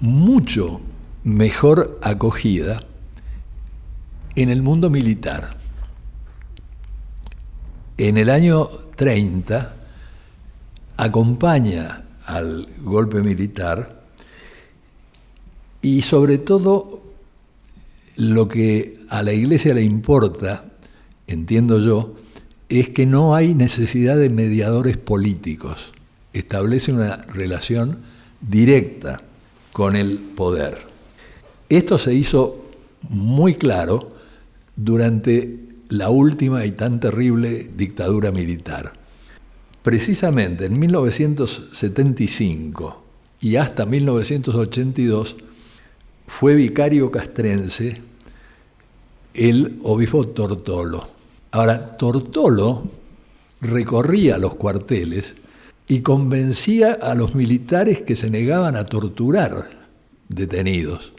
mucho 0.00 0.80
mejor 1.22 1.98
acogida 2.02 2.82
en 4.36 4.48
el 4.48 4.62
mundo 4.62 4.88
militar. 4.88 5.58
En 7.98 8.16
el 8.16 8.30
año 8.30 8.66
30 8.96 9.79
acompaña 11.00 12.04
al 12.26 12.68
golpe 12.82 13.22
militar 13.22 14.02
y 15.80 16.02
sobre 16.02 16.36
todo 16.36 17.02
lo 18.18 18.48
que 18.48 18.98
a 19.08 19.22
la 19.22 19.32
iglesia 19.32 19.72
le 19.72 19.82
importa, 19.82 20.66
entiendo 21.26 21.80
yo, 21.80 22.16
es 22.68 22.90
que 22.90 23.06
no 23.06 23.34
hay 23.34 23.54
necesidad 23.54 24.18
de 24.18 24.28
mediadores 24.28 24.98
políticos. 24.98 25.94
Establece 26.34 26.92
una 26.92 27.16
relación 27.16 28.00
directa 28.42 29.22
con 29.72 29.96
el 29.96 30.18
poder. 30.18 30.76
Esto 31.70 31.96
se 31.96 32.12
hizo 32.12 32.66
muy 33.08 33.54
claro 33.54 34.10
durante 34.76 35.60
la 35.88 36.10
última 36.10 36.66
y 36.66 36.72
tan 36.72 37.00
terrible 37.00 37.70
dictadura 37.74 38.32
militar. 38.32 38.99
Precisamente 39.82 40.66
en 40.66 40.78
1975 40.78 43.02
y 43.40 43.56
hasta 43.56 43.86
1982 43.86 45.36
fue 46.26 46.54
vicario 46.54 47.10
castrense 47.10 48.02
el 49.34 49.78
obispo 49.82 50.28
Tortolo. 50.28 51.08
Ahora, 51.52 51.96
Tortolo 51.96 52.84
recorría 53.60 54.38
los 54.38 54.54
cuarteles 54.54 55.34
y 55.88 56.00
convencía 56.00 56.92
a 56.92 57.14
los 57.14 57.34
militares 57.34 58.02
que 58.02 58.16
se 58.16 58.30
negaban 58.30 58.76
a 58.76 58.84
torturar 58.84 59.70
detenidos, 60.28 61.12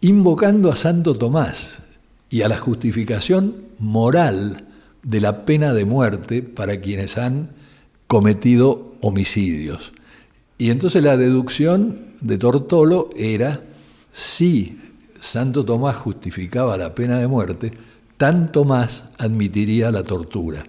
invocando 0.00 0.72
a 0.72 0.76
Santo 0.76 1.14
Tomás, 1.14 1.82
y 2.30 2.42
a 2.42 2.48
la 2.48 2.56
justificación 2.56 3.64
moral 3.78 4.64
de 5.02 5.20
la 5.20 5.44
pena 5.44 5.74
de 5.74 5.84
muerte 5.84 6.42
para 6.42 6.80
quienes 6.80 7.18
han 7.18 7.50
cometido 8.10 8.96
homicidios. 9.02 9.92
Y 10.58 10.72
entonces 10.72 11.00
la 11.00 11.16
deducción 11.16 12.06
de 12.20 12.38
Tortolo 12.38 13.08
era, 13.16 13.62
si 14.12 14.80
Santo 15.20 15.64
Tomás 15.64 15.94
justificaba 15.94 16.76
la 16.76 16.92
pena 16.92 17.20
de 17.20 17.28
muerte, 17.28 17.70
tanto 18.16 18.64
más 18.64 19.04
admitiría 19.16 19.92
la 19.92 20.02
tortura. 20.02 20.64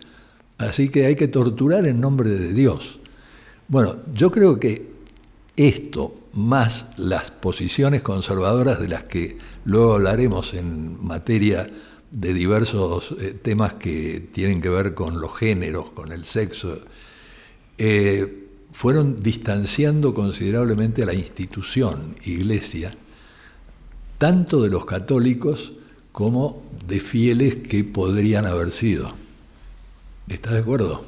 Así 0.60 0.90
que 0.90 1.08
hay 1.08 1.16
que 1.16 1.30
torturar 1.30 1.88
en 1.88 2.00
nombre 2.00 2.30
de 2.30 2.54
Dios. 2.54 3.00
Bueno, 3.68 3.96
yo 4.14 4.30
creo 4.30 4.60
que 4.60 4.92
esto, 5.56 6.14
más 6.34 6.90
las 6.98 7.32
posiciones 7.32 8.04
conservadoras 8.04 8.80
de 8.80 8.88
las 8.88 9.06
que 9.06 9.40
luego 9.66 9.96
hablaremos 9.96 10.54
en 10.54 11.04
materia 11.04 11.68
de 12.12 12.34
diversos 12.36 13.16
eh, 13.20 13.36
temas 13.42 13.74
que 13.74 14.30
tienen 14.32 14.62
que 14.62 14.70
ver 14.70 14.94
con 14.94 15.20
los 15.20 15.36
géneros, 15.36 15.90
con 15.90 16.12
el 16.12 16.24
sexo, 16.24 16.78
eh, 17.78 18.48
fueron 18.72 19.22
distanciando 19.22 20.14
considerablemente 20.14 21.04
a 21.04 21.06
la 21.06 21.14
institución 21.14 22.16
iglesia, 22.24 22.92
tanto 24.18 24.62
de 24.62 24.70
los 24.70 24.86
católicos 24.86 25.74
como 26.12 26.64
de 26.88 27.00
fieles 27.00 27.56
que 27.58 27.84
podrían 27.84 28.46
haber 28.46 28.72
sido. 28.72 29.14
¿Estás 30.28 30.54
de 30.54 30.60
acuerdo? 30.60 31.06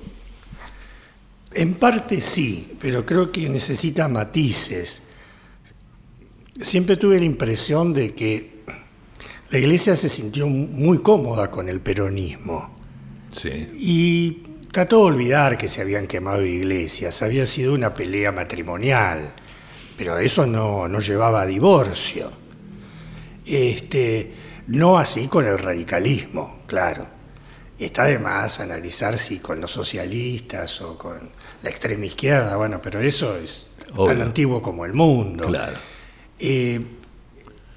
En 1.53 1.75
parte 1.75 2.19
sí, 2.19 2.73
pero 2.79 3.05
creo 3.05 3.31
que 3.31 3.47
necesita 3.47 4.07
matices. 4.07 5.03
Siempre 6.59 6.97
tuve 6.97 7.19
la 7.19 7.25
impresión 7.25 7.93
de 7.93 8.13
que 8.13 8.63
la 9.49 9.59
iglesia 9.59 9.95
se 9.95 10.09
sintió 10.09 10.47
muy 10.47 10.99
cómoda 10.99 11.51
con 11.51 11.69
el 11.69 11.79
peronismo. 11.79 12.75
Sí. 13.35 13.49
Y 13.79 14.52
trató 14.73 14.97
de 14.97 15.03
olvidar 15.03 15.55
que 15.55 15.67
se 15.67 15.81
habían 15.81 16.07
quemado 16.07 16.43
iglesias, 16.43 17.21
había 17.21 17.45
sido 17.45 17.75
una 17.75 17.93
pelea 17.93 18.31
matrimonial, 18.31 19.31
pero 19.95 20.17
eso 20.17 20.47
no, 20.47 20.87
no 20.87 20.99
llevaba 20.99 21.43
a 21.43 21.45
divorcio. 21.45 22.31
Este, 23.45 24.33
no 24.67 24.97
así 24.97 25.27
con 25.27 25.45
el 25.45 25.59
radicalismo, 25.59 26.63
claro. 26.65 27.05
Está 27.77 28.05
de 28.05 28.17
más 28.17 28.59
analizar 28.61 29.15
si 29.19 29.37
con 29.37 29.61
los 29.61 29.69
socialistas 29.69 30.81
o 30.81 30.97
con 30.97 31.19
la 31.61 31.69
extrema 31.69 32.05
izquierda, 32.05 32.55
bueno, 32.55 32.81
pero 32.81 32.99
eso 32.99 33.37
es 33.37 33.67
tan 33.95 34.23
antiguo 34.23 34.59
como 34.63 34.85
el 34.85 34.95
mundo. 34.95 35.45
Claro. 35.49 35.77
Eh, 36.39 36.81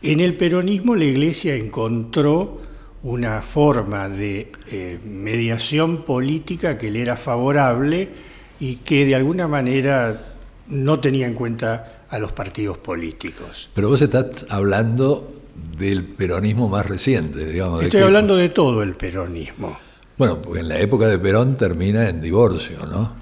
en 0.01 0.21
el 0.21 0.35
peronismo 0.35 0.95
la 0.95 1.05
Iglesia 1.05 1.57
encontró 1.57 2.63
una 3.07 3.41
forma 3.41 4.09
de 4.09 4.51
eh, 4.69 4.99
mediación 5.05 6.05
política 6.05 6.77
que 6.77 6.91
le 6.91 7.03
era 7.03 7.17
favorable 7.17 8.11
y 8.59 8.77
que 8.77 9.07
de 9.07 9.15
alguna 9.15 9.47
manera 9.47 10.21
no 10.67 10.99
tenía 10.99 11.27
en 11.27 11.35
cuenta 11.35 12.03
a 12.09 12.19
los 12.19 12.33
partidos 12.33 12.79
políticos. 12.79 13.71
Pero 13.75 13.91
vos 13.91 14.03
estás 14.03 14.47
hablando 14.51 15.31
del 15.79 16.05
peronismo 16.05 16.69
más 16.69 16.85
reciente, 16.85 17.47
digamos. 17.47 17.85
Estoy 17.85 18.03
hablando 18.03 18.37
de 18.37 18.49
todo 18.49 18.83
el 18.83 18.97
peronismo. 18.97 19.79
Bueno, 20.19 20.43
porque 20.43 20.61
en 20.61 20.69
la 20.69 20.81
época 20.81 21.07
de 21.07 21.21
Perón 21.21 21.57
termina 21.57 22.09
en 22.09 22.21
divorcio, 22.21 22.85
¿no? 22.87 23.13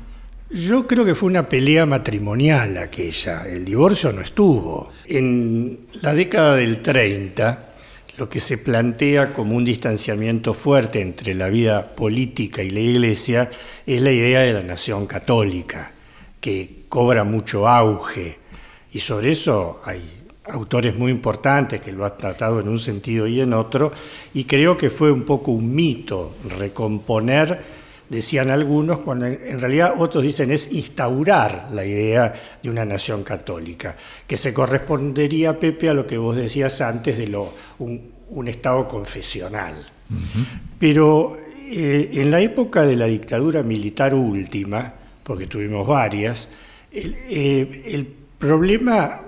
Yo 0.48 0.86
creo 0.86 1.04
que 1.04 1.14
fue 1.14 1.28
una 1.28 1.46
pelea 1.46 1.84
matrimonial 1.84 2.78
aquella, 2.78 3.46
el 3.46 3.66
divorcio 3.66 4.12
no 4.12 4.22
estuvo. 4.22 4.88
En 5.04 5.80
la 6.00 6.14
década 6.14 6.54
del 6.54 6.80
30, 6.80 7.73
lo 8.16 8.28
que 8.28 8.40
se 8.40 8.58
plantea 8.58 9.32
como 9.32 9.56
un 9.56 9.64
distanciamiento 9.64 10.54
fuerte 10.54 11.00
entre 11.00 11.34
la 11.34 11.48
vida 11.48 11.94
política 11.94 12.62
y 12.62 12.70
la 12.70 12.80
iglesia 12.80 13.50
es 13.86 14.00
la 14.00 14.12
idea 14.12 14.40
de 14.40 14.52
la 14.52 14.62
nación 14.62 15.06
católica, 15.06 15.92
que 16.40 16.84
cobra 16.88 17.24
mucho 17.24 17.66
auge. 17.66 18.38
Y 18.92 19.00
sobre 19.00 19.32
eso 19.32 19.80
hay 19.84 20.02
autores 20.46 20.94
muy 20.94 21.10
importantes 21.10 21.80
que 21.80 21.92
lo 21.92 22.04
han 22.04 22.16
tratado 22.16 22.60
en 22.60 22.68
un 22.68 22.78
sentido 22.78 23.26
y 23.26 23.40
en 23.40 23.52
otro, 23.52 23.92
y 24.32 24.44
creo 24.44 24.76
que 24.76 24.90
fue 24.90 25.10
un 25.10 25.24
poco 25.24 25.50
un 25.50 25.74
mito 25.74 26.36
recomponer, 26.58 27.83
decían 28.08 28.50
algunos, 28.50 29.00
cuando 29.00 29.26
en 29.26 29.60
realidad 29.60 29.94
otros 29.98 30.22
dicen 30.22 30.50
es 30.50 30.72
instaurar 30.72 31.68
la 31.72 31.84
idea 31.84 32.32
de 32.62 32.70
una 32.70 32.84
nación 32.84 33.24
católica, 33.24 33.96
que 34.26 34.36
se 34.36 34.52
correspondería, 34.52 35.58
Pepe, 35.58 35.88
a 35.88 35.94
lo 35.94 36.06
que 36.06 36.18
vos 36.18 36.36
decías 36.36 36.80
antes 36.80 37.18
de 37.18 37.26
lo, 37.28 37.52
un, 37.78 38.12
Estado 38.46 38.88
confesional. 38.88 39.74
Pero 40.78 41.38
eh, 41.70 42.10
en 42.14 42.30
la 42.30 42.40
época 42.40 42.82
de 42.82 42.96
la 42.96 43.06
dictadura 43.06 43.62
militar 43.62 44.12
última, 44.12 44.92
porque 45.22 45.46
tuvimos 45.46 45.86
varias, 45.86 46.48
el, 46.90 47.16
eh, 47.28 47.84
el 47.86 48.06
problema 48.38 49.20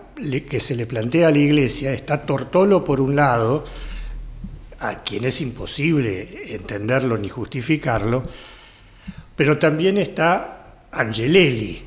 que 0.48 0.60
se 0.60 0.74
le 0.74 0.86
plantea 0.86 1.28
a 1.28 1.30
la 1.30 1.38
Iglesia 1.38 1.92
está 1.92 2.26
Tortolo 2.26 2.84
por 2.84 3.00
un 3.00 3.16
lado, 3.16 3.64
a 4.80 5.02
quien 5.02 5.24
es 5.24 5.40
imposible 5.40 6.54
entenderlo 6.54 7.16
ni 7.16 7.28
justificarlo, 7.28 8.24
pero 9.36 9.58
también 9.58 9.98
está 9.98 10.86
Angelelli. 10.90 11.82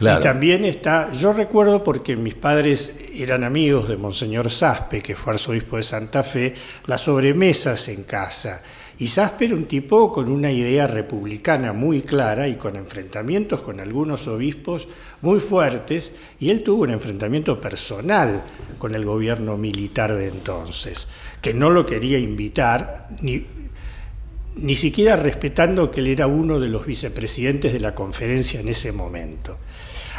Y 0.00 0.20
también 0.20 0.64
está, 0.64 1.10
yo 1.10 1.32
recuerdo 1.32 1.82
porque 1.82 2.14
mis 2.14 2.36
padres 2.36 3.00
eran 3.12 3.42
amigos 3.42 3.88
de 3.88 3.96
Monseñor 3.96 4.48
Saspe, 4.48 5.02
que 5.02 5.16
fue 5.16 5.32
arzobispo 5.32 5.76
de 5.76 5.82
Santa 5.82 6.22
Fe, 6.22 6.54
las 6.86 7.00
sobremesas 7.00 7.88
en 7.88 8.04
casa 8.04 8.62
y 9.00 9.06
Saspe 9.06 9.44
era 9.44 9.54
un 9.54 9.66
tipo 9.66 10.12
con 10.12 10.28
una 10.28 10.50
idea 10.50 10.88
republicana 10.88 11.72
muy 11.72 12.02
clara 12.02 12.48
y 12.48 12.56
con 12.56 12.74
enfrentamientos 12.74 13.60
con 13.60 13.78
algunos 13.78 14.26
obispos 14.26 14.88
muy 15.22 15.38
fuertes, 15.38 16.12
y 16.40 16.50
él 16.50 16.64
tuvo 16.64 16.82
un 16.82 16.90
enfrentamiento 16.90 17.60
personal 17.60 18.42
con 18.78 18.96
el 18.96 19.04
gobierno 19.04 19.56
militar 19.56 20.14
de 20.14 20.28
entonces, 20.28 21.06
que 21.40 21.54
no 21.54 21.70
lo 21.70 21.86
quería 21.86 22.18
invitar, 22.18 23.08
ni, 23.20 23.46
ni 24.60 24.74
siquiera 24.74 25.16
respetando 25.16 25.90
que 25.90 26.00
él 26.00 26.08
era 26.08 26.26
uno 26.26 26.58
de 26.58 26.68
los 26.68 26.86
vicepresidentes 26.86 27.72
de 27.72 27.80
la 27.80 27.94
conferencia 27.94 28.60
en 28.60 28.68
ese 28.68 28.92
momento. 28.92 29.58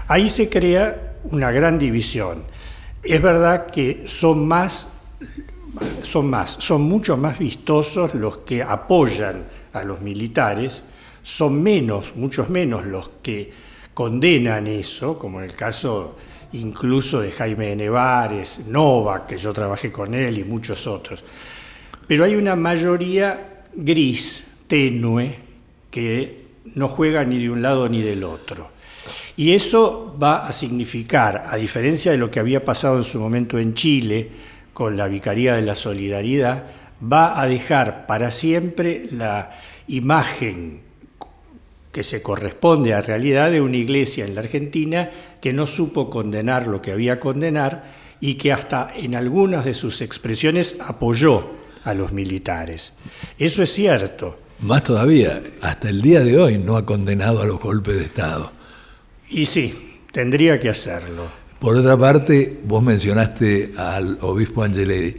Ahí 0.07 0.29
se 0.29 0.49
crea 0.49 1.17
una 1.25 1.51
gran 1.51 1.77
división. 1.77 2.43
Es 3.03 3.21
verdad 3.21 3.67
que 3.67 4.03
son 4.05 4.47
más 4.47 4.93
son 6.03 6.29
más, 6.29 6.57
son 6.59 6.81
mucho 6.81 7.17
más 7.17 7.37
vistosos 7.37 8.15
los 8.15 8.39
que 8.39 8.63
apoyan 8.63 9.45
a 9.73 9.83
los 9.83 10.01
militares, 10.01 10.83
son 11.21 11.61
menos, 11.61 12.15
muchos 12.15 12.49
menos 12.49 12.85
los 12.85 13.09
que 13.21 13.51
condenan 13.93 14.67
eso, 14.67 15.17
como 15.19 15.39
en 15.39 15.49
el 15.49 15.55
caso 15.55 16.17
incluso 16.53 17.21
de 17.21 17.31
Jaime 17.31 17.67
de 17.67 17.75
Nevares, 17.75 18.65
Nova, 18.67 19.27
que 19.27 19.37
yo 19.37 19.53
trabajé 19.53 19.91
con 19.91 20.13
él 20.13 20.39
y 20.39 20.43
muchos 20.43 20.87
otros. 20.87 21.23
Pero 22.07 22.23
hay 22.23 22.35
una 22.35 22.55
mayoría 22.55 23.58
gris, 23.83 24.47
tenue, 24.67 25.35
que 25.89 26.43
no 26.75 26.87
juega 26.87 27.23
ni 27.25 27.39
de 27.39 27.49
un 27.49 27.61
lado 27.61 27.89
ni 27.89 28.01
del 28.01 28.23
otro. 28.23 28.69
Y 29.37 29.53
eso 29.53 30.15
va 30.21 30.45
a 30.45 30.51
significar, 30.51 31.45
a 31.47 31.55
diferencia 31.55 32.11
de 32.11 32.17
lo 32.17 32.29
que 32.29 32.39
había 32.39 32.65
pasado 32.65 32.97
en 32.97 33.03
su 33.03 33.19
momento 33.19 33.57
en 33.57 33.73
Chile, 33.73 34.29
con 34.73 34.97
la 34.97 35.07
Vicaría 35.07 35.55
de 35.55 35.61
la 35.61 35.75
Solidaridad, 35.75 36.65
va 37.01 37.39
a 37.41 37.47
dejar 37.47 38.05
para 38.05 38.31
siempre 38.31 39.05
la 39.11 39.51
imagen 39.87 40.81
que 41.91 42.03
se 42.03 42.21
corresponde 42.21 42.93
a 42.93 43.01
realidad 43.01 43.49
de 43.49 43.61
una 43.61 43.77
iglesia 43.77 44.25
en 44.25 44.35
la 44.35 44.41
Argentina 44.41 45.09
que 45.41 45.53
no 45.53 45.65
supo 45.65 46.09
condenar 46.09 46.67
lo 46.67 46.81
que 46.81 46.91
había 46.91 47.19
condenar 47.19 47.83
y 48.19 48.35
que 48.35 48.51
hasta 48.51 48.91
en 48.95 49.15
algunas 49.15 49.65
de 49.65 49.73
sus 49.73 50.01
expresiones 50.01 50.77
apoyó 50.81 51.58
a 51.83 51.93
los 51.93 52.11
militares. 52.11 52.93
Eso 53.37 53.63
es 53.63 53.71
cierto. 53.71 54.39
Más 54.59 54.83
todavía, 54.83 55.41
hasta 55.61 55.89
el 55.89 56.01
día 56.01 56.21
de 56.21 56.37
hoy 56.37 56.57
no 56.57 56.75
ha 56.75 56.85
condenado 56.85 57.41
a 57.41 57.45
los 57.45 57.59
golpes 57.59 57.95
de 57.95 58.03
Estado. 58.03 58.51
Y 59.29 59.45
sí, 59.45 60.01
tendría 60.11 60.59
que 60.59 60.69
hacerlo. 60.69 61.23
Por 61.59 61.75
otra 61.75 61.97
parte, 61.97 62.59
vos 62.65 62.81
mencionaste 62.81 63.73
al 63.77 64.17
obispo 64.21 64.63
Angeleri. 64.63 65.15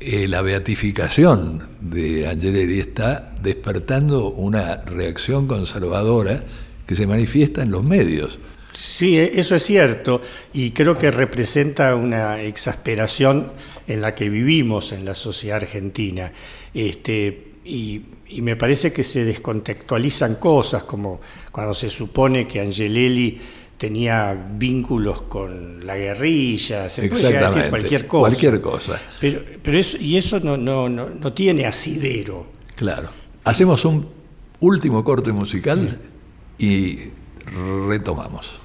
Eh, 0.00 0.28
la 0.28 0.42
beatificación 0.42 1.60
de 1.80 2.28
Angeleri 2.28 2.78
está 2.78 3.34
despertando 3.42 4.28
una 4.30 4.76
reacción 4.82 5.48
conservadora 5.48 6.44
que 6.86 6.94
se 6.94 7.06
manifiesta 7.06 7.62
en 7.62 7.70
los 7.72 7.82
medios. 7.82 8.38
Sí, 8.74 9.18
e, 9.18 9.40
eso 9.40 9.56
es 9.56 9.64
cierto 9.64 10.22
y 10.52 10.70
creo 10.70 10.96
que 10.96 11.10
representa 11.10 11.94
una 11.96 12.40
exasperación 12.42 13.52
en 13.88 14.00
la 14.00 14.14
que 14.14 14.28
vivimos 14.28 14.92
en 14.92 15.04
la 15.04 15.14
sociedad 15.14 15.56
argentina. 15.56 16.32
Este, 16.72 17.52
y, 17.64 18.02
y, 18.28 18.42
me 18.42 18.54
parece 18.54 18.92
que 18.92 19.02
se 19.02 19.24
descontextualizan 19.24 20.36
cosas, 20.36 20.84
como 20.84 21.20
cuando 21.50 21.74
se 21.74 21.90
supone 21.90 22.46
que 22.46 22.60
Angelelli 22.60 23.40
tenía 23.78 24.34
vínculos 24.34 25.22
con 25.22 25.86
la 25.86 25.96
guerrilla, 25.96 26.88
se 26.90 27.08
puede 27.08 27.32
decir 27.32 27.70
cualquier 27.70 28.06
cosa. 28.06 28.20
Cualquier 28.20 28.60
cosa. 28.60 29.02
Pero, 29.20 29.40
pero 29.62 29.78
eso, 29.78 29.96
y 29.98 30.16
eso 30.16 30.38
no, 30.40 30.56
no, 30.56 30.88
no, 30.88 31.08
no 31.08 31.32
tiene 31.32 31.64
asidero. 31.64 32.46
Claro. 32.74 33.10
Hacemos 33.44 33.84
un 33.84 34.06
último 34.60 35.02
corte 35.04 35.32
musical 35.32 35.98
y 36.58 36.98
retomamos. 37.88 38.60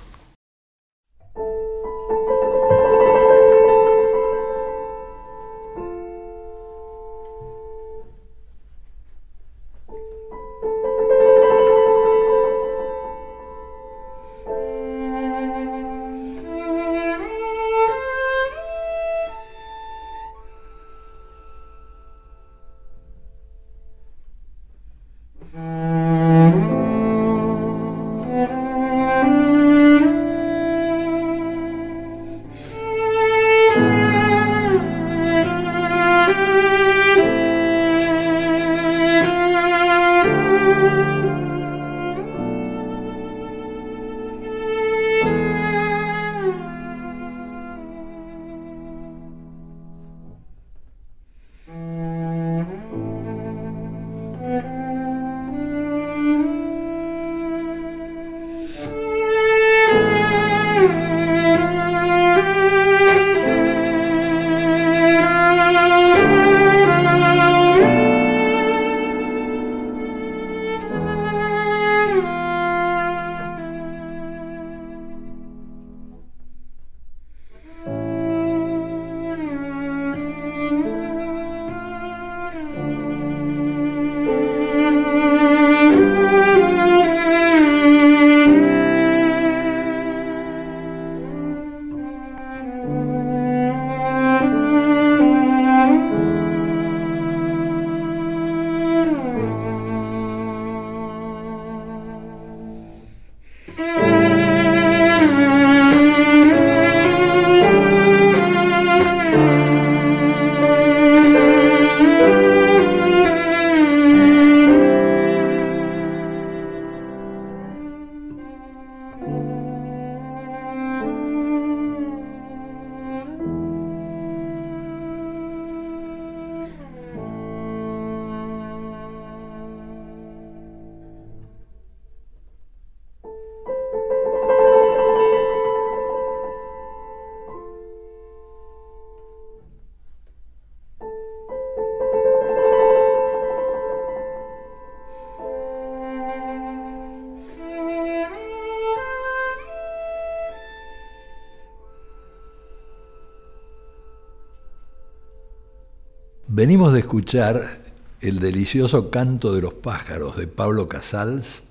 Venimos 156.66 156.94
de 156.94 157.00
escuchar 157.00 157.82
el 158.22 158.40
delicioso 158.40 159.10
canto 159.10 159.54
de 159.54 159.62
los 159.62 159.74
pájaros 159.74 160.38
de 160.38 160.48
Pablo 160.48 160.88
Casals, 160.88 161.62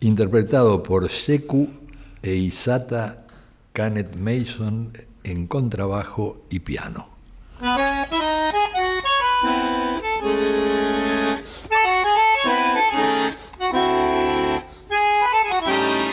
interpretado 0.00 0.82
por 0.82 1.06
Sheku 1.08 1.68
e 2.22 2.34
Isata 2.34 3.26
Canet 3.74 4.16
Mason 4.16 4.90
en 5.22 5.46
contrabajo 5.46 6.46
y 6.48 6.60
piano. 6.60 7.08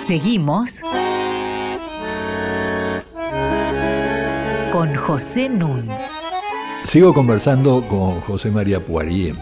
Seguimos 0.06 0.82
con 4.74 4.94
José 4.94 5.48
Nun. 5.48 5.97
Sigo 6.88 7.14
conversando 7.14 7.86
con 7.86 8.22
José 8.22 8.50
María 8.50 8.86
Poirier 8.86 9.36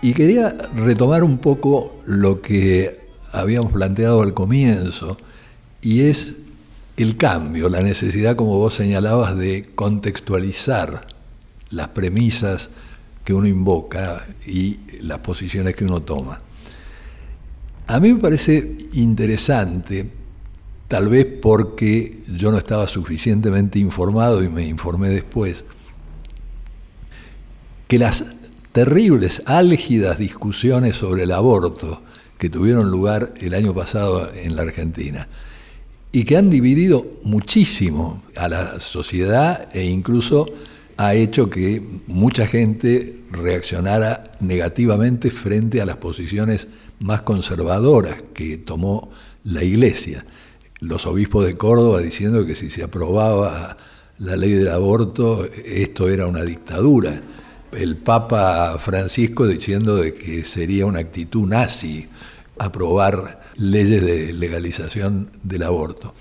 y 0.00 0.14
quería 0.14 0.48
retomar 0.74 1.22
un 1.22 1.36
poco 1.36 1.98
lo 2.06 2.40
que 2.40 2.90
habíamos 3.32 3.72
planteado 3.72 4.22
al 4.22 4.32
comienzo 4.32 5.18
y 5.82 6.00
es 6.00 6.36
el 6.96 7.18
cambio, 7.18 7.68
la 7.68 7.82
necesidad, 7.82 8.36
como 8.36 8.56
vos 8.56 8.72
señalabas, 8.72 9.36
de 9.36 9.68
contextualizar 9.74 11.06
las 11.68 11.88
premisas 11.88 12.70
que 13.22 13.34
uno 13.34 13.46
invoca 13.46 14.26
y 14.46 14.78
las 15.02 15.18
posiciones 15.18 15.76
que 15.76 15.84
uno 15.84 16.00
toma. 16.00 16.40
A 17.86 18.00
mí 18.00 18.14
me 18.14 18.20
parece 18.20 18.78
interesante, 18.94 20.10
tal 20.88 21.08
vez 21.10 21.26
porque 21.42 22.16
yo 22.34 22.50
no 22.50 22.56
estaba 22.56 22.88
suficientemente 22.88 23.78
informado 23.78 24.42
y 24.42 24.48
me 24.48 24.66
informé 24.66 25.10
después, 25.10 25.66
que 27.88 27.98
las 27.98 28.24
terribles, 28.72 29.42
álgidas 29.46 30.18
discusiones 30.18 30.96
sobre 30.96 31.24
el 31.24 31.32
aborto 31.32 32.02
que 32.38 32.50
tuvieron 32.50 32.90
lugar 32.90 33.32
el 33.40 33.54
año 33.54 33.74
pasado 33.74 34.28
en 34.34 34.56
la 34.56 34.62
Argentina 34.62 35.28
y 36.12 36.24
que 36.24 36.36
han 36.36 36.50
dividido 36.50 37.06
muchísimo 37.24 38.22
a 38.36 38.48
la 38.48 38.80
sociedad 38.80 39.68
e 39.72 39.84
incluso 39.84 40.46
ha 40.96 41.14
hecho 41.14 41.50
que 41.50 41.82
mucha 42.06 42.46
gente 42.46 43.22
reaccionara 43.30 44.32
negativamente 44.40 45.30
frente 45.30 45.80
a 45.80 45.86
las 45.86 45.96
posiciones 45.96 46.68
más 47.00 47.22
conservadoras 47.22 48.16
que 48.32 48.58
tomó 48.58 49.10
la 49.42 49.64
Iglesia. 49.64 50.24
Los 50.80 51.06
obispos 51.06 51.46
de 51.46 51.56
Córdoba 51.56 52.00
diciendo 52.00 52.46
que 52.46 52.54
si 52.54 52.70
se 52.70 52.84
aprobaba 52.84 53.76
la 54.18 54.36
ley 54.36 54.52
del 54.52 54.68
aborto, 54.68 55.44
esto 55.64 56.08
era 56.08 56.26
una 56.26 56.42
dictadura. 56.42 57.22
El 57.76 57.96
Papa 57.96 58.78
Francisco 58.78 59.46
diciendo 59.46 59.96
de 59.96 60.14
que 60.14 60.44
sería 60.44 60.86
una 60.86 61.00
actitud 61.00 61.46
nazi 61.46 62.06
aprobar 62.58 63.40
leyes 63.56 64.02
de 64.02 64.32
legalización 64.32 65.30
del 65.42 65.64
aborto. 65.64 66.14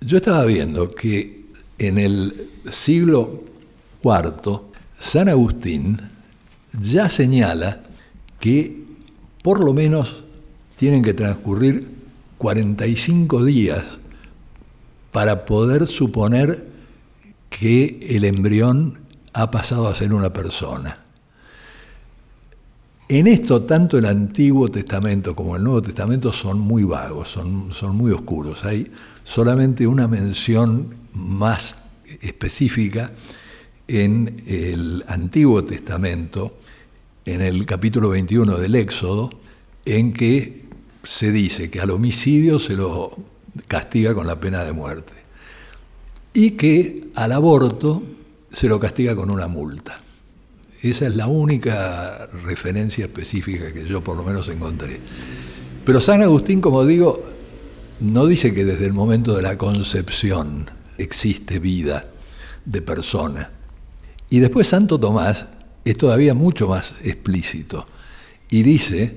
Yo 0.00 0.18
estaba 0.18 0.44
viendo 0.44 0.94
que 0.94 1.46
en 1.78 1.98
el 1.98 2.48
siglo 2.70 3.44
IV, 4.02 4.60
San 4.98 5.28
Agustín 5.28 5.98
ya 6.80 7.08
señala 7.08 7.82
que 8.40 8.82
por 9.42 9.60
lo 9.60 9.72
menos 9.72 10.24
tienen 10.76 11.02
que 11.02 11.14
transcurrir 11.14 11.86
45 12.38 13.44
días 13.44 13.98
para 15.12 15.44
poder 15.44 15.86
suponer 15.86 16.66
que 17.50 18.00
el 18.10 18.24
embrión 18.24 18.98
ha 19.32 19.50
pasado 19.50 19.88
a 19.88 19.94
ser 19.94 20.12
una 20.12 20.32
persona. 20.32 20.98
En 23.08 23.26
esto, 23.26 23.62
tanto 23.62 23.98
el 23.98 24.06
Antiguo 24.06 24.70
Testamento 24.70 25.36
como 25.36 25.56
el 25.56 25.62
Nuevo 25.62 25.82
Testamento 25.82 26.32
son 26.32 26.58
muy 26.58 26.84
vagos, 26.84 27.28
son, 27.28 27.72
son 27.72 27.96
muy 27.96 28.10
oscuros. 28.10 28.64
Hay 28.64 28.90
solamente 29.24 29.86
una 29.86 30.08
mención 30.08 30.94
más 31.12 31.76
específica 32.22 33.12
en 33.86 34.42
el 34.46 35.04
Antiguo 35.08 35.64
Testamento, 35.64 36.56
en 37.24 37.42
el 37.42 37.66
capítulo 37.66 38.08
21 38.10 38.56
del 38.56 38.74
Éxodo, 38.76 39.30
en 39.84 40.12
que 40.12 40.64
se 41.02 41.32
dice 41.32 41.70
que 41.70 41.80
al 41.80 41.90
homicidio 41.90 42.58
se 42.58 42.74
lo 42.74 43.16
castiga 43.68 44.14
con 44.14 44.26
la 44.26 44.40
pena 44.40 44.64
de 44.64 44.72
muerte 44.72 45.12
y 46.32 46.52
que 46.52 47.08
al 47.14 47.32
aborto 47.32 48.02
se 48.52 48.68
lo 48.68 48.78
castiga 48.78 49.16
con 49.16 49.30
una 49.30 49.48
multa. 49.48 50.00
Esa 50.82 51.06
es 51.06 51.16
la 51.16 51.26
única 51.26 52.26
referencia 52.44 53.06
específica 53.06 53.72
que 53.72 53.84
yo 53.84 54.02
por 54.02 54.16
lo 54.16 54.24
menos 54.24 54.48
encontré. 54.48 55.00
Pero 55.84 56.00
San 56.00 56.22
Agustín, 56.22 56.60
como 56.60 56.84
digo, 56.84 57.24
no 58.00 58.26
dice 58.26 58.52
que 58.52 58.64
desde 58.64 58.86
el 58.86 58.92
momento 58.92 59.34
de 59.34 59.42
la 59.42 59.56
concepción 59.56 60.70
existe 60.98 61.58
vida 61.58 62.06
de 62.64 62.82
persona. 62.82 63.50
Y 64.28 64.40
después 64.40 64.66
Santo 64.66 64.98
Tomás 64.98 65.46
es 65.84 65.96
todavía 65.96 66.34
mucho 66.34 66.68
más 66.68 66.96
explícito 67.04 67.86
y 68.50 68.62
dice 68.62 69.14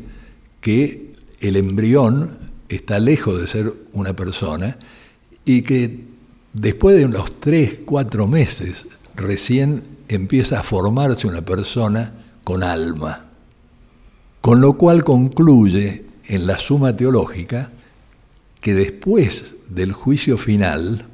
que 0.62 1.14
el 1.40 1.56
embrión 1.56 2.38
está 2.70 3.00
lejos 3.00 3.40
de 3.40 3.48
ser 3.48 3.74
una 3.94 4.16
persona 4.16 4.78
y 5.46 5.62
que 5.62 6.00
después 6.54 6.96
de 6.96 7.06
unos 7.06 7.40
tres, 7.40 7.80
cuatro 7.86 8.28
meses 8.28 8.88
recién 9.16 9.84
empieza 10.08 10.60
a 10.60 10.64
formarse 10.64 11.28
una 11.28 11.44
persona 11.44 12.14
con 12.44 12.64
alma, 12.64 13.26
con 14.42 14.62
lo 14.62 14.74
cual 14.74 15.04
concluye 15.04 16.06
en 16.28 16.48
la 16.48 16.58
suma 16.58 16.96
teológica 16.96 17.72
que 18.62 18.74
después 18.74 19.56
del 19.70 19.94
juicio 19.94 20.38
final 20.38 21.06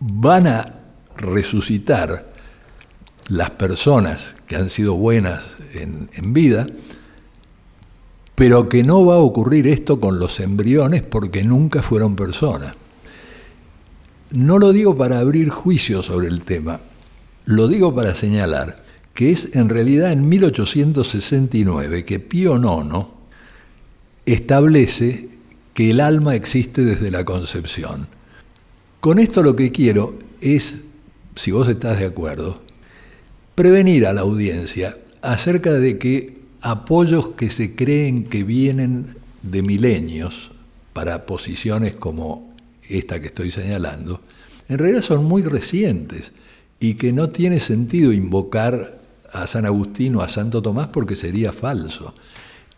van 0.00 0.46
a 0.46 0.74
resucitar 1.16 2.32
las 3.28 3.50
personas 3.50 4.36
que 4.46 4.56
han 4.56 4.70
sido 4.70 4.94
buenas 4.94 5.56
en, 5.74 6.32
vida, 6.32 6.66
pero 8.34 8.68
que 8.68 8.82
no 8.84 9.04
va 9.04 9.16
a 9.16 9.18
ocurrir 9.18 9.66
esto 9.66 10.00
con 10.00 10.18
los 10.18 10.40
embriones 10.40 11.02
porque 11.02 11.44
nunca 11.44 11.82
fueron 11.82 12.16
personas. 12.16 12.74
No 14.30 14.58
lo 14.58 14.72
digo 14.72 14.96
para 14.96 15.20
abrir 15.20 15.48
juicio 15.48 16.02
sobre 16.02 16.28
el 16.28 16.42
tema, 16.42 16.80
lo 17.46 17.66
digo 17.66 17.94
para 17.94 18.14
señalar 18.14 18.84
que 19.14 19.30
es 19.30 19.56
en 19.56 19.68
realidad 19.68 20.12
en 20.12 20.28
1869 20.28 22.04
que 22.04 22.20
Pío 22.20 22.56
IX 22.56 23.06
establece 24.26 25.28
que 25.74 25.90
el 25.90 26.00
alma 26.00 26.36
existe 26.36 26.84
desde 26.84 27.10
la 27.10 27.24
concepción. 27.24 28.06
Con 29.00 29.18
esto 29.18 29.42
lo 29.42 29.56
que 29.56 29.72
quiero 29.72 30.18
es, 30.40 30.82
si 31.34 31.50
vos 31.50 31.66
estás 31.68 31.98
de 31.98 32.06
acuerdo, 32.06 32.62
prevenir 33.54 34.06
a 34.06 34.12
la 34.12 34.20
audiencia 34.20 34.98
acerca 35.22 35.72
de 35.72 35.98
que 35.98 36.42
apoyos 36.60 37.30
que 37.30 37.50
se 37.50 37.74
creen 37.74 38.24
que 38.24 38.44
vienen 38.44 39.16
de 39.42 39.62
milenios 39.62 40.52
para 40.92 41.26
posiciones 41.26 41.94
como 41.94 42.47
esta 42.88 43.20
que 43.20 43.28
estoy 43.28 43.50
señalando, 43.50 44.20
en 44.68 44.78
realidad 44.78 45.02
son 45.02 45.24
muy 45.24 45.42
recientes 45.42 46.32
y 46.80 46.94
que 46.94 47.12
no 47.12 47.30
tiene 47.30 47.60
sentido 47.60 48.12
invocar 48.12 48.98
a 49.32 49.46
San 49.46 49.66
Agustín 49.66 50.16
o 50.16 50.22
a 50.22 50.28
Santo 50.28 50.62
Tomás 50.62 50.88
porque 50.88 51.16
sería 51.16 51.52
falso. 51.52 52.14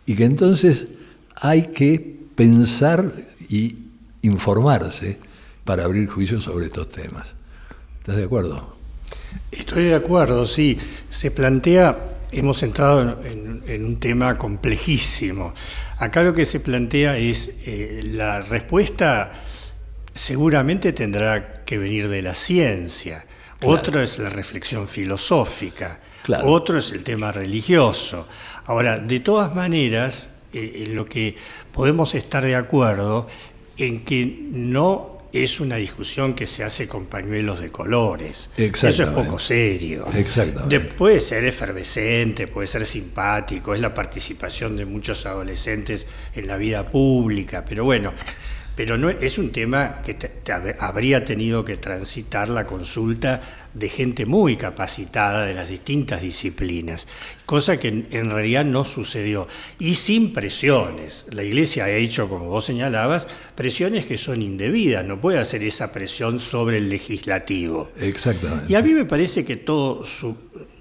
Y 0.05 0.15
que 0.15 0.25
entonces 0.25 0.87
hay 1.35 1.67
que 1.67 2.19
pensar 2.35 3.11
y 3.49 3.75
informarse 4.21 5.17
para 5.63 5.83
abrir 5.83 6.07
juicios 6.07 6.43
sobre 6.43 6.65
estos 6.65 6.89
temas. 6.89 7.35
¿Estás 7.99 8.17
de 8.17 8.23
acuerdo? 8.23 8.75
Estoy 9.51 9.85
de 9.85 9.95
acuerdo, 9.95 10.47
sí. 10.47 10.77
Se 11.09 11.31
plantea, 11.31 12.17
hemos 12.31 12.63
entrado 12.63 13.21
en, 13.23 13.85
un 13.85 13.99
tema 13.99 14.37
complejísimo. 14.37 15.53
Acá 15.97 16.23
lo 16.23 16.33
que 16.33 16.45
se 16.45 16.59
plantea 16.59 17.17
es 17.17 17.51
eh, 17.65 18.01
la 18.03 18.41
respuesta 18.41 19.43
seguramente 20.21 20.93
tendrá 20.93 21.63
que 21.65 21.79
venir 21.79 22.07
de 22.07 22.21
la 22.21 22.35
ciencia 22.35 23.25
otro 23.63 24.01
es 24.01 24.19
la 24.19 24.29
reflexión 24.29 24.87
filosófica, 24.87 25.99
otro 26.43 26.79
es 26.79 26.91
el 26.91 27.03
tema 27.03 27.31
religioso. 27.31 28.27
Ahora, 28.65 28.97
de 28.97 29.19
todas 29.19 29.53
maneras, 29.53 30.31
eh, 30.53 30.83
en 30.85 30.95
lo 30.95 31.05
que 31.05 31.35
podemos 31.71 32.15
estar 32.15 32.43
de 32.43 32.55
acuerdo 32.55 33.27
en 33.77 34.03
que 34.03 34.47
no 34.51 35.19
es 35.31 35.59
una 35.59 35.77
discusión 35.77 36.33
que 36.33 36.45
se 36.45 36.63
hace 36.63 36.87
con 36.87 37.05
pañuelos 37.05 37.61
de 37.61 37.71
colores. 37.71 38.49
Eso 38.57 38.87
es 38.87 39.01
poco 39.01 39.39
serio. 39.39 40.05
Exactamente. 40.13 40.79
puede 40.79 41.19
ser 41.19 41.45
efervescente, 41.45 42.47
puede 42.47 42.67
ser 42.67 42.85
simpático, 42.85 43.73
es 43.73 43.79
la 43.79 43.93
participación 43.93 44.75
de 44.75 44.85
muchos 44.85 45.25
adolescentes 45.25 46.05
en 46.35 46.47
la 46.47 46.57
vida 46.57 46.85
pública, 46.89 47.63
pero 47.63 47.85
bueno, 47.85 48.13
pero 48.81 48.97
no 48.97 49.11
es 49.11 49.37
un 49.37 49.51
tema 49.51 50.01
que 50.03 50.17
habría 50.79 51.23
tenido 51.23 51.63
que 51.63 51.77
transitar 51.77 52.49
la 52.49 52.65
consulta 52.65 53.39
de 53.75 53.89
gente 53.89 54.25
muy 54.25 54.57
capacitada 54.57 55.45
de 55.45 55.53
las 55.53 55.69
distintas 55.69 56.23
disciplinas, 56.23 57.07
cosa 57.45 57.79
que 57.79 57.89
en, 57.89 58.31
realidad 58.31 58.65
no 58.65 58.83
sucedió. 58.83 59.47
Y 59.77 59.93
sin 59.93 60.33
presiones. 60.33 61.27
La 61.29 61.43
Iglesia 61.43 61.85
ha 61.85 61.91
hecho, 61.91 62.27
como 62.27 62.45
vos 62.45 62.65
señalabas, 62.65 63.27
presiones 63.53 64.07
que 64.07 64.17
son 64.17 64.41
indebidas, 64.41 65.05
no 65.05 65.21
puede 65.21 65.37
hacer 65.37 65.61
esa 65.61 65.93
presión 65.93 66.39
sobre 66.39 66.77
el 66.77 66.89
legislativo. 66.89 67.91
Exactamente. 67.99 68.65
Y 68.67 68.73
a 68.73 68.81
mí 68.81 68.93
me 68.93 69.05
parece 69.05 69.45
que 69.45 69.57
todo, 69.57 70.03
su, 70.03 70.35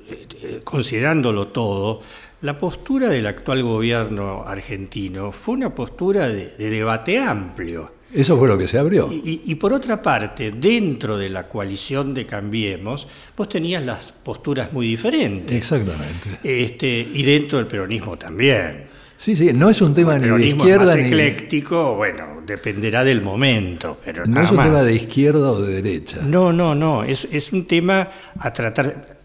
eh, 0.08 0.26
eh, 0.40 0.60
considerándolo 0.64 1.48
todo, 1.48 2.00
la 2.42 2.58
postura 2.58 3.08
del 3.08 3.26
actual 3.26 3.62
gobierno 3.62 4.44
argentino 4.46 5.30
fue 5.32 5.54
una 5.54 5.74
postura 5.74 6.28
de, 6.28 6.48
debate 6.56 7.18
amplio. 7.18 7.92
Eso 8.12 8.36
fue 8.36 8.48
lo 8.48 8.58
que 8.58 8.66
se 8.66 8.78
abrió. 8.78 9.08
Y, 9.12 9.54
por 9.54 9.72
otra 9.72 10.02
parte, 10.02 10.50
dentro 10.50 11.16
de 11.16 11.28
la 11.28 11.46
coalición 11.46 12.12
de 12.12 12.26
Cambiemos, 12.26 13.06
vos 13.36 13.48
tenías 13.48 13.84
las 13.84 14.10
posturas 14.10 14.72
muy 14.72 14.88
diferentes. 14.88 15.56
Exactamente. 15.56 16.40
Este, 16.42 16.88
y 16.88 17.22
dentro 17.22 17.58
del 17.58 17.68
peronismo 17.68 18.16
también. 18.16 18.88
Sí, 19.16 19.36
sí, 19.36 19.52
no 19.52 19.68
es 19.70 19.80
un 19.80 19.94
tema 19.94 20.18
ni 20.18 20.28
de 20.28 20.46
izquierda 20.46 20.86
más 20.86 20.96
ni 20.96 21.04
ecléctico, 21.04 21.94
bueno, 21.94 22.42
dependerá 22.44 23.04
del 23.04 23.20
momento, 23.20 23.98
pero 24.02 24.24
no 24.24 24.40
es 24.40 24.50
un 24.50 24.56
tema 24.56 24.82
de 24.82 24.94
izquierda 24.94 25.52
o 25.52 25.60
de 25.60 25.82
derecha. 25.82 26.20
No, 26.22 26.52
no, 26.52 26.74
no, 26.74 27.04
es, 27.04 27.28
es 27.30 27.52
un 27.52 27.66
tema 27.66 28.08
a 28.38 28.52
tratar. 28.52 29.18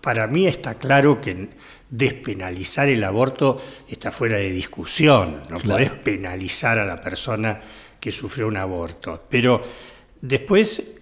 Para 0.00 0.28
mí 0.28 0.46
está 0.46 0.74
claro 0.74 1.20
que 1.20 1.48
despenalizar 1.90 2.88
el 2.88 3.04
aborto 3.04 3.62
está 3.88 4.10
fuera 4.10 4.36
de 4.36 4.50
discusión. 4.50 5.42
No 5.50 5.58
podés 5.58 5.90
penalizar 5.90 6.78
a 6.78 6.84
la 6.84 7.00
persona 7.00 7.60
que 8.00 8.12
sufrió 8.12 8.48
un 8.48 8.56
aborto. 8.56 9.24
Pero 9.28 9.62
después, 10.20 10.98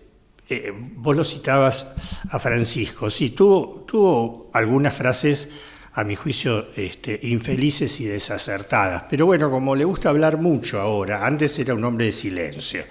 eh, 0.49 0.72
vos 0.74 1.16
lo 1.16 1.24
citabas 1.24 1.89
a 2.30 2.39
Francisco, 2.39 3.11
sí, 3.11 3.30
tuvo, 3.30 3.85
tuvo 3.87 4.51
algunas 4.53 4.95
frases, 4.95 5.51
a 5.95 6.05
mi 6.05 6.16
juicio, 6.16 6.68
este, 6.74 7.18
infelices 7.24 8.01
y 8.01 8.07
desacertadas. 8.07 9.05
Pero 9.11 9.26
bueno, 9.26 9.51
como 9.51 9.74
le 9.76 9.85
gusta 9.85 10.09
hablar 10.09 10.39
mucho 10.39 10.80
ahora, 10.80 11.26
antes 11.26 11.59
era 11.59 11.74
un 11.74 11.85
hombre 11.85 12.07
de 12.07 12.12
silencio. 12.12 12.85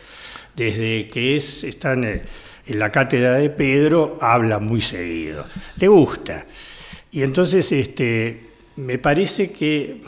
Desde 0.56 1.10
que 1.10 1.36
es, 1.36 1.64
está 1.64 1.94
en 1.94 2.22
la 2.68 2.92
cátedra 2.92 3.36
de 3.36 3.50
Pedro, 3.50 4.18
habla 4.22 4.60
muy 4.60 4.82
seguido. 4.82 5.46
Le 5.78 5.88
gusta. 5.88 6.46
Y 7.12 7.24
entonces 7.24 7.72
este, 7.72 8.52
me 8.78 8.98
parece 8.98 9.52
que, 9.52 10.02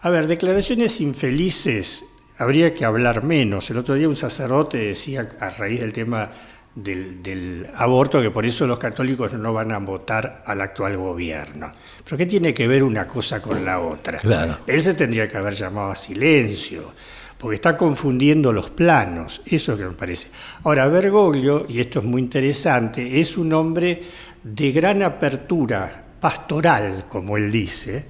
a 0.00 0.10
ver, 0.10 0.26
declaraciones 0.26 1.00
infelices 1.00 2.04
habría 2.38 2.74
que 2.74 2.84
hablar 2.84 3.24
menos. 3.24 3.68
El 3.70 3.78
otro 3.78 3.94
día 3.96 4.08
un 4.08 4.16
sacerdote 4.16 4.78
decía, 4.78 5.28
a 5.40 5.50
raíz 5.50 5.80
del 5.80 5.92
tema 5.92 6.30
del, 6.74 7.68
aborto, 7.74 8.22
que 8.22 8.30
por 8.30 8.46
eso 8.46 8.66
los 8.66 8.78
católicos 8.78 9.32
no 9.32 9.52
van 9.52 9.72
a 9.72 9.78
votar 9.78 10.42
al 10.46 10.60
actual 10.60 10.96
gobierno. 10.96 11.72
Pero 12.04 12.16
¿qué 12.16 12.26
tiene 12.26 12.54
que 12.54 12.68
ver 12.68 12.82
una 12.82 13.06
cosa 13.06 13.42
con 13.42 13.64
la 13.64 13.80
otra? 13.80 14.18
Claro. 14.18 14.58
Él 14.66 14.80
se 14.80 14.94
tendría 14.94 15.28
que 15.28 15.36
haber 15.36 15.54
llamado 15.54 15.90
a 15.90 15.96
silencio, 15.96 16.92
porque 17.36 17.56
está 17.56 17.76
confundiendo 17.76 18.52
los 18.52 18.70
planos, 18.70 19.42
eso 19.46 19.72
es 19.72 19.78
lo 19.78 19.84
que 19.84 19.90
me 19.90 19.96
parece. 19.96 20.28
Ahora, 20.62 20.86
Bergoglio, 20.88 21.66
y 21.68 21.80
esto 21.80 21.98
es 21.98 22.04
muy 22.04 22.22
interesante, 22.22 23.20
es 23.20 23.36
un 23.36 23.52
hombre 23.52 24.02
de 24.42 24.72
gran 24.72 25.02
apertura 25.02 26.09
pastoral, 26.20 27.06
como 27.08 27.36
él 27.36 27.50
dice, 27.50 28.06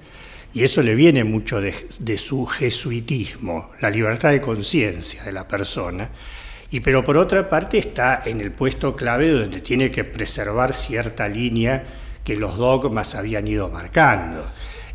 y 0.52 0.64
eso 0.64 0.82
le 0.82 0.94
viene 0.94 1.22
mucho 1.22 1.60
de, 1.60 2.18
su 2.18 2.44
jesuitismo, 2.46 3.70
la 3.80 3.90
libertad 3.90 4.30
de 4.30 4.40
conciencia 4.40 5.22
de 5.22 5.32
la 5.32 5.46
persona, 5.46 6.10
y 6.72 6.80
pero 6.80 7.04
por 7.04 7.16
otra 7.16 7.48
parte 7.48 7.78
está 7.78 8.22
en 8.24 8.40
el 8.40 8.52
puesto 8.52 8.96
clave 8.96 9.30
donde 9.30 9.60
tiene 9.60 9.90
que 9.90 10.04
preservar 10.04 10.72
cierta 10.72 11.28
línea 11.28 11.84
que 12.24 12.36
los 12.36 12.56
dogmas 12.56 13.14
habían 13.14 13.46
ido 13.48 13.68
marcando. 13.68 14.44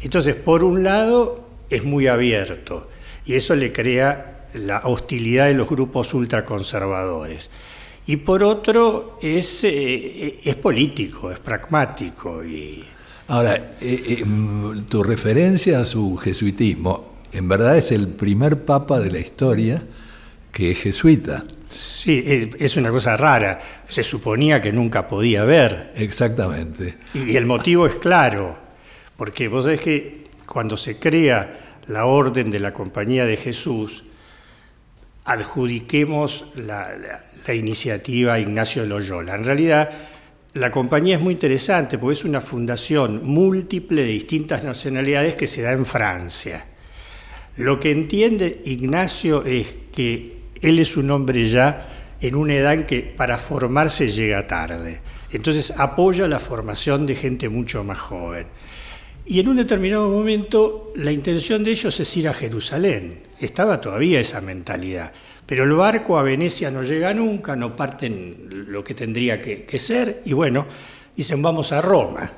Entonces, 0.01 0.36
por 0.36 0.63
un 0.63 0.84
lado, 0.84 1.47
es 1.70 1.84
muy 1.84 2.07
abierto, 2.07 2.89
y 3.26 3.36
eso 3.36 3.55
le 3.55 3.72
crea 3.72 4.47
la 4.53 4.82
hostilidad 4.86 5.47
de 5.47 5.53
los 5.53 5.70
grupos 5.70 6.13
ultraconservadores. 6.13 7.49
Y 8.07 8.18
por 8.18 8.43
otro, 8.43 9.18
es, 9.22 9.63
eh, 9.63 10.39
es 10.43 10.55
político, 10.55 11.32
es 11.32 11.39
pragmático 11.39 12.43
y 12.43 12.84
Ahora, 13.28 13.55
eh, 13.82 14.19
eh, 14.19 14.26
tu 14.88 15.03
referencia 15.03 15.80
a 15.80 15.86
su 15.86 16.15
jesuitismo, 16.17 17.15
en 17.32 17.47
verdad 17.47 17.78
es 17.78 17.91
el 17.91 18.07
primer 18.07 18.65
papa 18.65 18.99
de 18.99 19.11
la 19.11 19.19
historia 19.19 19.84
que 20.51 20.71
es 20.71 20.80
jesuita. 20.80 21.43
Sí, 21.69 22.23
eh, 22.26 22.51
es 22.59 22.78
una 22.78 22.91
cosa 22.91 23.17
rara. 23.17 23.59
Se 23.89 24.03
suponía 24.03 24.61
que 24.61 24.71
nunca 24.71 25.07
podía 25.07 25.41
haber. 25.41 25.91
Exactamente. 25.95 26.97
Y 27.13 27.36
el 27.36 27.45
motivo 27.45 27.88
es 27.88 27.95
claro, 27.95 28.57
porque 29.17 29.47
vos 29.47 29.65
sabés 29.65 29.82
que 29.82 30.23
cuando 30.45 30.78
se 30.78 30.97
crea 30.97 31.80
la 31.88 32.05
orden 32.05 32.51
de 32.51 32.59
la 32.59 32.73
Compañía 32.73 33.26
de 33.26 33.38
Jesús, 33.38 34.03
adjudiquemos 35.26 36.45
la, 36.55 36.89
la 37.45 37.53
iniciativa 37.53 38.34
a 38.36 38.39
Ignacio 38.39 38.84
de 38.84 38.88
Loyola. 38.88 39.36
En 39.36 39.43
realidad, 39.43 39.89
la 40.56 40.72
compañía 40.72 41.18
es 41.18 41.22
muy 41.22 41.34
interesante 41.34 41.97
porque 41.97 42.14
es 42.14 42.24
una 42.24 42.39
fundación 42.39 43.26
múltiple 43.26 44.03
de 44.03 44.08
distintas 44.08 44.64
nacionalidades 44.64 45.36
que 45.36 45.47
se 45.47 45.62
da 45.62 45.74
en 45.74 45.86
Francia. 45.86 46.66
Lo 47.58 47.82
que 47.82 47.91
entiende 47.91 48.62
Ignacio 48.64 49.43
es 49.43 49.76
que 49.91 50.38
él 50.62 50.80
es 50.80 50.95
un 50.95 51.12
hombre 51.12 51.49
ya 51.49 52.16
en 52.22 52.36
una 52.36 52.56
edad 52.56 52.74
en 52.74 52.86
que 52.86 53.01
para 53.01 53.38
formarse 53.38 54.10
llega 54.14 54.47
tarde. 54.47 55.01
Entonces 55.30 55.72
apoya 55.78 56.26
la 56.26 56.39
formación 56.39 57.06
de 57.06 57.16
gente 57.16 57.49
mucho 57.49 57.84
más 57.84 57.99
joven. 57.99 58.47
Y 59.26 59.41
en 59.41 59.49
un 59.49 59.58
determinado 59.58 60.08
momento 60.10 60.93
la 60.95 61.12
intención 61.12 61.66
de 61.66 61.72
ellos 61.72 61.99
es 61.99 62.16
ir 62.16 62.30
a 62.30 62.34
Jerusalén. 62.34 63.24
Estaba 63.41 63.82
todavía 63.82 64.22
esa 64.22 64.39
mentalidad. 64.39 65.12
Pero 65.45 65.63
el 65.63 65.73
barco 65.73 66.17
a 66.17 66.23
Venecia 66.23 66.71
no 66.71 66.81
llega 66.81 67.13
nunca, 67.13 67.55
no 67.55 67.75
parten 67.75 68.65
lo 68.67 68.83
que 68.83 68.95
tendría 68.95 69.41
que, 69.41 69.79
ser, 69.79 70.21
y 70.25 70.33
bueno, 70.33 70.65
dicen 71.15 71.41
vamos 71.41 71.71
a 71.71 71.81
Roma. 71.81 72.31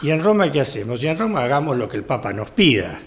¿Y 0.00 0.10
en 0.10 0.22
Roma 0.22 0.50
qué 0.50 0.60
hacemos? 0.60 1.02
Y 1.02 1.08
en 1.08 1.18
Roma 1.18 1.44
hagamos 1.44 1.76
lo 1.76 1.88
que 1.88 1.96
el 1.96 2.04
Papa 2.04 2.32
nos 2.32 2.50
pida. 2.50 3.00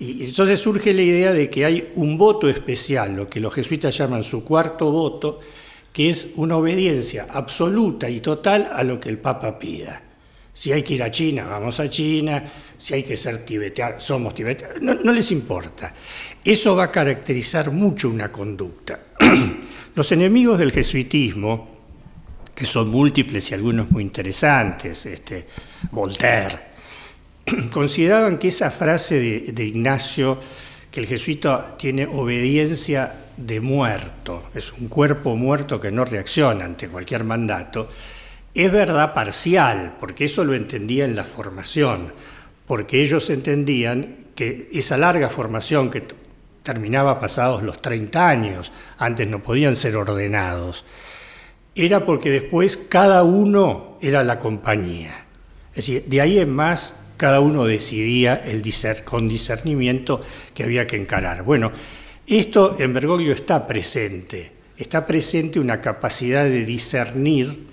Y 0.00 0.24
entonces 0.24 0.60
surge 0.60 0.92
la 0.92 1.02
idea 1.02 1.32
de 1.32 1.48
que 1.48 1.64
hay 1.64 1.92
un 1.96 2.18
voto 2.18 2.48
especial, 2.48 3.16
lo 3.16 3.28
que 3.28 3.40
los 3.40 3.54
jesuitas 3.54 3.96
llaman 3.96 4.22
su 4.22 4.44
cuarto 4.44 4.90
voto, 4.90 5.40
que 5.92 6.08
es 6.08 6.32
una 6.36 6.56
obediencia 6.56 7.26
absoluta 7.30 8.10
y 8.10 8.20
total 8.20 8.68
a 8.72 8.82
lo 8.84 9.00
que 9.00 9.08
el 9.08 9.18
Papa 9.18 9.58
pida. 9.58 10.07
Si 10.58 10.72
hay 10.72 10.82
que 10.82 10.94
ir 10.94 11.04
a 11.04 11.08
China, 11.08 11.46
vamos 11.46 11.78
a 11.78 11.88
China. 11.88 12.42
Si 12.76 12.92
hay 12.92 13.04
que 13.04 13.16
ser 13.16 13.44
tibetanos, 13.44 14.02
somos 14.02 14.34
tibetanos. 14.34 15.04
No, 15.04 15.12
les 15.12 15.30
importa. 15.30 15.94
Eso 16.44 16.74
va 16.74 16.82
a 16.82 16.90
caracterizar 16.90 17.70
mucho 17.70 18.08
una 18.08 18.32
conducta. 18.32 18.98
Los 19.94 20.10
enemigos 20.10 20.58
del 20.58 20.72
jesuitismo, 20.72 21.78
que 22.52 22.66
son 22.66 22.88
múltiples 22.88 23.48
y 23.48 23.54
algunos 23.54 23.88
muy 23.92 24.02
interesantes, 24.02 25.06
este, 25.06 25.46
Voltaire, 25.92 26.58
consideraban 27.70 28.36
que 28.36 28.48
esa 28.48 28.72
frase 28.72 29.20
de, 29.20 29.52
de 29.52 29.64
Ignacio, 29.64 30.40
que 30.90 30.98
el 30.98 31.06
jesuita 31.06 31.76
tiene 31.78 32.04
obediencia 32.04 33.14
de 33.36 33.60
muerto, 33.60 34.50
es 34.52 34.72
un 34.72 34.88
cuerpo 34.88 35.36
muerto 35.36 35.78
que 35.78 35.92
no 35.92 36.04
reacciona 36.04 36.64
ante 36.64 36.88
cualquier 36.88 37.22
mandato, 37.22 37.88
es 38.54 38.72
verdad 38.72 39.14
parcial, 39.14 39.96
porque 40.00 40.24
eso 40.24 40.44
lo 40.44 40.54
entendía 40.54 41.04
en 41.04 41.16
la 41.16 41.24
formación, 41.24 42.12
porque 42.66 43.02
ellos 43.02 43.30
entendían 43.30 44.26
que 44.34 44.68
esa 44.72 44.96
larga 44.96 45.28
formación 45.28 45.90
que 45.90 46.04
terminaba 46.62 47.18
pasados 47.18 47.62
los 47.62 47.80
30 47.80 48.28
años, 48.28 48.72
antes 48.98 49.26
no 49.26 49.42
podían 49.42 49.76
ser 49.76 49.96
ordenados, 49.96 50.84
era 51.74 52.04
porque 52.04 52.30
después 52.30 52.76
cada 52.76 53.22
uno 53.22 53.98
era 54.00 54.24
la 54.24 54.38
compañía. 54.38 55.26
Es 55.70 55.86
decir, 55.86 56.04
de 56.06 56.20
ahí 56.20 56.38
en 56.38 56.50
más 56.50 56.94
cada 57.16 57.40
uno 57.40 57.64
decidía 57.64 58.36
el 58.36 58.62
con 59.04 59.28
discernimiento 59.28 60.22
que 60.54 60.64
había 60.64 60.86
que 60.86 60.96
encarar. 60.96 61.42
Bueno, 61.42 61.72
esto 62.26 62.76
en 62.78 62.94
Bergoglio 62.94 63.32
está 63.32 63.66
presente, 63.66 64.52
está 64.76 65.06
presente 65.06 65.58
una 65.58 65.80
capacidad 65.80 66.44
de 66.44 66.64
discernir 66.64 67.66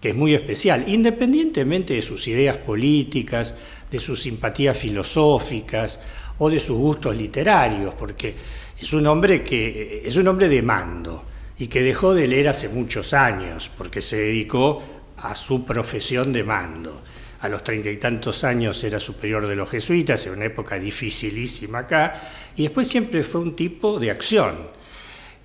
que 0.00 0.10
es 0.10 0.16
muy 0.16 0.34
especial, 0.34 0.84
independientemente 0.86 1.94
de 1.94 2.02
sus 2.02 2.26
ideas 2.28 2.56
políticas, 2.56 3.54
de 3.90 3.98
sus 3.98 4.22
simpatías 4.22 4.76
filosóficas 4.78 6.00
o 6.38 6.48
de 6.48 6.58
sus 6.58 6.78
gustos 6.78 7.14
literarios, 7.14 7.94
porque 7.94 8.34
es 8.80 8.92
un 8.92 9.06
hombre 9.06 9.44
que 9.44 10.02
es 10.04 10.16
un 10.16 10.26
hombre 10.28 10.48
de 10.48 10.62
mando 10.62 11.24
y 11.58 11.66
que 11.66 11.82
dejó 11.82 12.14
de 12.14 12.26
leer 12.26 12.48
hace 12.48 12.70
muchos 12.70 13.12
años, 13.12 13.70
porque 13.76 14.00
se 14.00 14.16
dedicó 14.16 14.82
a 15.18 15.34
su 15.34 15.66
profesión 15.66 16.32
de 16.32 16.44
mando. 16.44 17.02
A 17.42 17.48
los 17.48 17.64
treinta 17.64 17.90
y 17.90 17.96
tantos 17.96 18.44
años 18.44 18.82
era 18.84 19.00
superior 19.00 19.46
de 19.46 19.56
los 19.56 19.68
jesuitas, 19.68 20.26
en 20.26 20.34
una 20.34 20.46
época 20.46 20.78
dificilísima 20.78 21.80
acá, 21.80 22.30
y 22.56 22.62
después 22.62 22.88
siempre 22.88 23.22
fue 23.24 23.40
un 23.40 23.56
tipo 23.56 23.98
de 23.98 24.10
acción. 24.10 24.79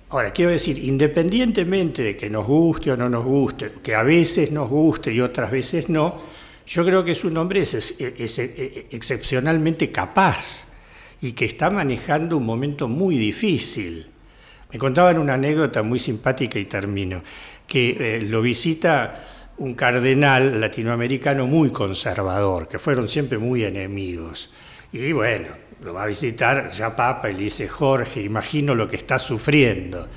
Ahora, 0.08 0.32
quiero 0.32 0.52
decir, 0.52 0.78
independientemente 0.78 2.02
de 2.02 2.16
que 2.16 2.30
nos 2.30 2.46
guste 2.46 2.92
o 2.92 2.96
no 2.96 3.08
nos 3.08 3.24
guste, 3.24 3.72
que 3.82 3.96
a 3.96 4.04
veces 4.04 4.52
nos 4.52 4.70
guste 4.70 5.12
y 5.12 5.20
otras 5.20 5.50
veces 5.50 5.88
no, 5.88 6.20
yo 6.64 6.84
creo 6.84 7.04
que 7.04 7.10
es 7.10 7.24
un 7.24 7.36
hombre 7.36 7.62
es, 7.62 7.96
excepcionalmente 7.98 9.90
capaz 9.90 10.74
y 11.20 11.32
que 11.32 11.44
está 11.44 11.70
manejando 11.70 12.36
un 12.36 12.46
momento 12.46 12.86
muy 12.86 13.16
difícil. 13.16 14.06
Me 14.72 14.78
contaban 14.78 15.18
una 15.18 15.34
anécdota 15.34 15.82
muy 15.82 15.98
simpática 15.98 16.58
y 16.58 16.66
termino, 16.66 17.24
que 17.66 18.16
eh, 18.16 18.20
lo 18.20 18.42
visita 18.42 19.24
un 19.58 19.74
cardenal 19.74 20.60
latinoamericano 20.60 21.46
muy 21.46 21.70
conservador, 21.70 22.68
que 22.68 22.78
fueron 22.78 23.08
siempre 23.08 23.38
muy 23.38 23.64
enemigos. 23.64 24.52
Y 24.92 25.10
bueno, 25.10 25.48
lo 25.82 25.94
va 25.94 26.04
a 26.04 26.06
visitar 26.06 26.70
ya 26.70 26.96
Papa 26.96 27.30
y 27.30 27.34
le 27.34 27.44
dice, 27.44 27.68
Jorge, 27.68 28.22
imagino 28.22 28.74
lo 28.74 28.88
que 28.88 28.96
está 28.96 29.18
sufriendo. 29.18 30.08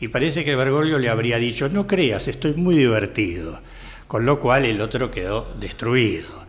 Y 0.00 0.08
parece 0.08 0.44
que 0.44 0.54
Bergoglio 0.54 0.98
le 0.98 1.08
habría 1.08 1.38
dicho, 1.38 1.68
no 1.68 1.86
creas, 1.86 2.28
estoy 2.28 2.54
muy 2.54 2.76
divertido. 2.76 3.60
Con 4.06 4.24
lo 4.24 4.40
cual 4.40 4.64
el 4.64 4.80
otro 4.80 5.10
quedó 5.10 5.46
destruido. 5.58 6.46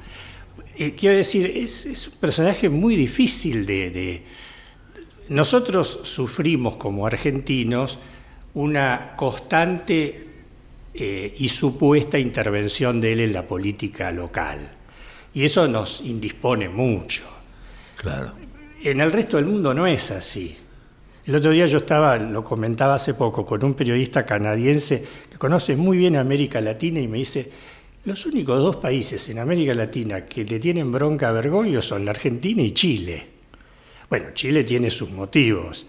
Eh, 0.77 0.95
quiero 0.95 1.17
decir, 1.17 1.51
es, 1.55 2.07
un 2.07 2.19
personaje 2.19 2.69
muy 2.69 2.95
difícil 2.95 3.65
de... 3.65 4.23
Nosotros 5.27 5.99
sufrimos 6.03 6.77
como 6.77 7.05
argentinos 7.05 7.99
una 8.53 9.13
constante 9.15 10.27
eh, 10.93 11.35
y 11.37 11.49
supuesta 11.49 12.17
intervención 12.17 12.99
de 12.99 13.13
él 13.13 13.19
en 13.21 13.33
la 13.33 13.47
política 13.47 14.11
local. 14.11 14.59
Y 15.33 15.43
eso 15.43 15.67
nos 15.67 16.01
indispone 16.01 16.67
mucho. 16.69 17.23
Claro. 17.95 18.33
En 18.81 19.01
el 19.01 19.11
resto 19.11 19.37
del 19.37 19.45
mundo 19.45 19.73
no 19.73 19.85
es 19.87 20.11
así. 20.11 20.55
El 21.25 21.35
otro 21.35 21.51
día 21.51 21.65
yo 21.65 21.79
estaba, 21.79 22.17
lo 22.17 22.43
comentaba 22.43 22.95
hace 22.95 23.13
poco, 23.13 23.45
con 23.45 23.63
un 23.63 23.73
periodista 23.73 24.25
canadiense 24.25 25.03
que 25.29 25.37
conoce 25.37 25.75
muy 25.75 25.97
bien 25.97 26.15
América 26.15 26.61
Latina 26.61 26.99
y 26.99 27.07
me 27.07 27.19
dice, 27.19 27.51
los 28.05 28.25
únicos 28.25 28.57
dos 28.57 28.77
países 28.77 29.27
en 29.29 29.39
América 29.39 29.73
Latina 29.73 30.25
que 30.25 30.45
le 30.45 30.59
tienen 30.59 30.91
bronca 30.91 31.29
a 31.29 31.33
Bergoglio 31.33 31.81
son 31.81 32.05
la 32.05 32.11
Argentina 32.11 32.61
y 32.61 32.71
Chile. 32.71 33.27
Bueno, 34.09 34.27
Chile 34.33 34.63
tiene 34.63 34.89
sus 34.89 35.11
motivos. 35.11 35.85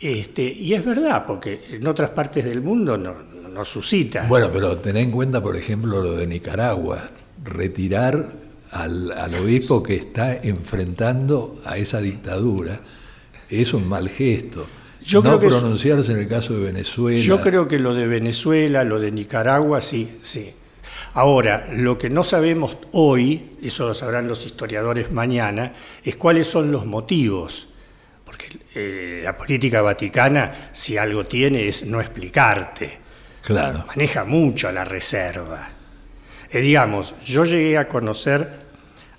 Este, 0.00 0.42
y 0.42 0.74
es 0.74 0.84
verdad, 0.84 1.24
porque 1.26 1.66
en 1.70 1.86
otras 1.86 2.10
partes 2.10 2.44
del 2.44 2.62
mundo 2.62 2.96
no, 2.98 3.14
no 3.48 3.64
suscita. 3.64 4.26
Bueno, 4.26 4.50
pero 4.52 4.78
ten 4.78 4.96
en 4.96 5.10
cuenta, 5.10 5.42
por 5.42 5.56
ejemplo, 5.56 6.02
lo 6.02 6.16
de 6.16 6.26
Nicaragua. 6.26 7.10
Retirar 7.44 8.26
al, 8.74 9.34
obispo 9.40 9.82
que 9.82 9.94
está 9.94 10.36
enfrentando 10.42 11.60
a 11.64 11.78
esa 11.78 12.00
dictadura 12.00 12.80
es 13.48 13.72
un 13.72 13.88
mal 13.88 14.08
gesto. 14.08 14.66
no 15.22 15.38
pronunciarse 15.38 16.12
en 16.12 16.18
el 16.18 16.28
caso 16.28 16.54
de 16.54 16.64
Venezuela. 16.64 17.20
Yo 17.20 17.40
creo 17.40 17.68
que 17.68 17.78
lo 17.78 17.94
de 17.94 18.08
Venezuela, 18.08 18.82
lo 18.82 18.98
de 18.98 19.12
Nicaragua, 19.12 19.80
sí, 19.80 20.18
sí. 20.22 20.52
Ahora, 21.12 21.68
lo 21.72 21.96
que 21.96 22.10
no 22.10 22.24
sabemos 22.24 22.76
hoy, 22.90 23.50
eso 23.62 23.86
lo 23.86 23.94
sabrán 23.94 24.26
los 24.26 24.44
historiadores 24.44 25.12
mañana, 25.12 25.72
es 26.02 26.16
cuáles 26.16 26.48
son 26.48 26.72
los 26.72 26.84
motivos. 26.84 27.68
Porque 28.24 28.58
eh, 28.74 29.20
la 29.22 29.36
política 29.36 29.82
vaticana, 29.82 30.70
si 30.72 30.96
algo 30.96 31.24
tiene, 31.24 31.68
es 31.68 31.86
no 31.86 32.00
explicarte. 32.00 32.98
Claro. 33.42 33.84
Maneja 33.86 34.24
mucho 34.24 34.72
la 34.72 34.84
reserva. 34.84 35.70
Eh, 36.50 36.60
digamos, 36.60 37.14
yo 37.24 37.44
llegué 37.44 37.78
a 37.78 37.86
conocer 37.86 38.63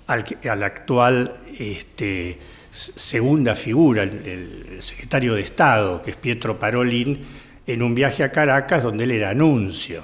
al, 0.06 0.62
actual 0.62 1.40
este, 1.58 2.38
segunda 2.70 3.56
figura, 3.56 4.02
el, 4.02 4.76
secretario 4.80 5.34
de 5.34 5.40
Estado, 5.40 6.02
que 6.02 6.12
es 6.12 6.16
Pietro 6.16 6.58
Parolin, 6.58 7.26
en 7.66 7.82
un 7.82 7.94
viaje 7.94 8.22
a 8.22 8.30
Caracas 8.30 8.82
donde 8.82 9.04
él 9.04 9.12
era 9.12 9.30
anuncio. 9.30 10.02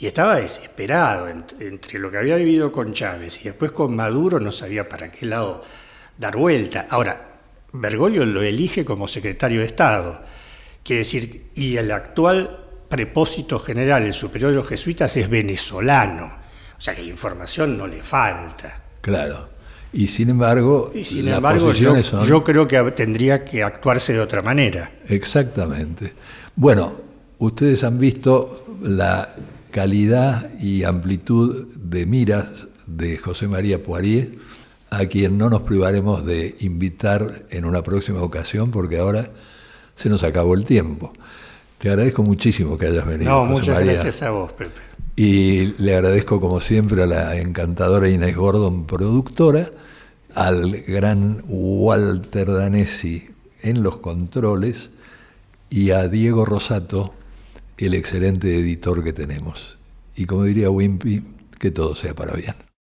Y 0.00 0.06
estaba 0.06 0.36
desesperado 0.36 1.28
entre 1.28 1.98
lo 1.98 2.10
que 2.10 2.18
había 2.18 2.36
vivido 2.36 2.72
con 2.72 2.92
Chávez 2.92 3.40
y 3.42 3.44
después 3.44 3.72
con 3.72 3.94
Maduro, 3.94 4.40
no 4.40 4.52
sabía 4.52 4.88
para 4.88 5.10
qué 5.10 5.26
lado 5.26 5.64
dar 6.18 6.36
vuelta. 6.36 6.86
Ahora, 6.90 7.34
Bergoglio 7.72 8.24
lo 8.24 8.42
elige 8.42 8.84
como 8.84 9.08
secretario 9.08 9.60
de 9.60 9.66
Estado. 9.66 10.22
Quiere 10.82 11.00
decir, 11.00 11.50
y 11.54 11.76
el 11.76 11.90
actual 11.90 12.64
prepósito 12.88 13.58
general, 13.58 14.02
el 14.02 14.12
superior 14.12 14.50
de 14.50 14.56
los 14.58 14.68
jesuitas, 14.68 15.16
es 15.16 15.28
venezolano. 15.28 16.32
O 16.76 16.80
sea 16.80 16.94
que 16.94 17.02
información 17.02 17.78
no 17.78 17.86
le 17.86 18.02
falta. 18.02 18.83
Claro. 19.04 19.48
Y 19.92 20.08
sin 20.08 20.30
embargo, 20.30 20.90
y 20.94 21.04
sin 21.04 21.28
embargo 21.28 21.72
yo, 21.72 21.94
yo 22.24 22.42
creo 22.42 22.66
que 22.66 22.82
tendría 22.92 23.44
que 23.44 23.62
actuarse 23.62 24.14
de 24.14 24.20
otra 24.20 24.40
manera. 24.40 24.90
Exactamente. 25.06 26.14
Bueno, 26.56 26.92
ustedes 27.38 27.84
han 27.84 27.98
visto 27.98 28.64
la 28.80 29.28
calidad 29.70 30.50
y 30.58 30.84
amplitud 30.84 31.68
de 31.80 32.06
miras 32.06 32.66
de 32.86 33.18
José 33.18 33.46
María 33.46 33.82
Poirier, 33.82 34.32
a 34.88 35.04
quien 35.04 35.36
no 35.36 35.50
nos 35.50 35.62
privaremos 35.62 36.24
de 36.24 36.56
invitar 36.60 37.44
en 37.50 37.66
una 37.66 37.82
próxima 37.82 38.22
ocasión, 38.22 38.70
porque 38.70 38.98
ahora 38.98 39.28
se 39.94 40.08
nos 40.08 40.22
acabó 40.24 40.54
el 40.54 40.64
tiempo. 40.64 41.12
Te 41.78 41.90
agradezco 41.90 42.22
muchísimo 42.22 42.78
que 42.78 42.86
hayas 42.86 43.04
venido. 43.04 43.30
No, 43.30 43.44
muchas 43.44 43.84
gracias 43.84 44.22
a 44.22 44.30
vos, 44.30 44.50
Pepe. 44.52 44.93
Y 45.16 45.80
le 45.80 45.94
agradezco 45.94 46.40
como 46.40 46.60
siempre 46.60 47.02
a 47.04 47.06
la 47.06 47.36
encantadora 47.36 48.08
Inés 48.08 48.34
Gordon, 48.34 48.86
productora, 48.86 49.70
al 50.34 50.82
gran 50.82 51.42
Walter 51.46 52.50
Danesi 52.50 53.28
en 53.62 53.82
los 53.84 53.98
controles 53.98 54.90
y 55.70 55.90
a 55.90 56.08
Diego 56.08 56.44
Rosato, 56.44 57.14
el 57.78 57.94
excelente 57.94 58.58
editor 58.58 59.04
que 59.04 59.12
tenemos. 59.12 59.78
Y 60.16 60.26
como 60.26 60.44
diría 60.44 60.70
Wimpy, 60.70 61.22
que 61.58 61.70
todo 61.70 61.94
sea 61.94 62.14
para 62.14 62.34
bien. 62.34 62.54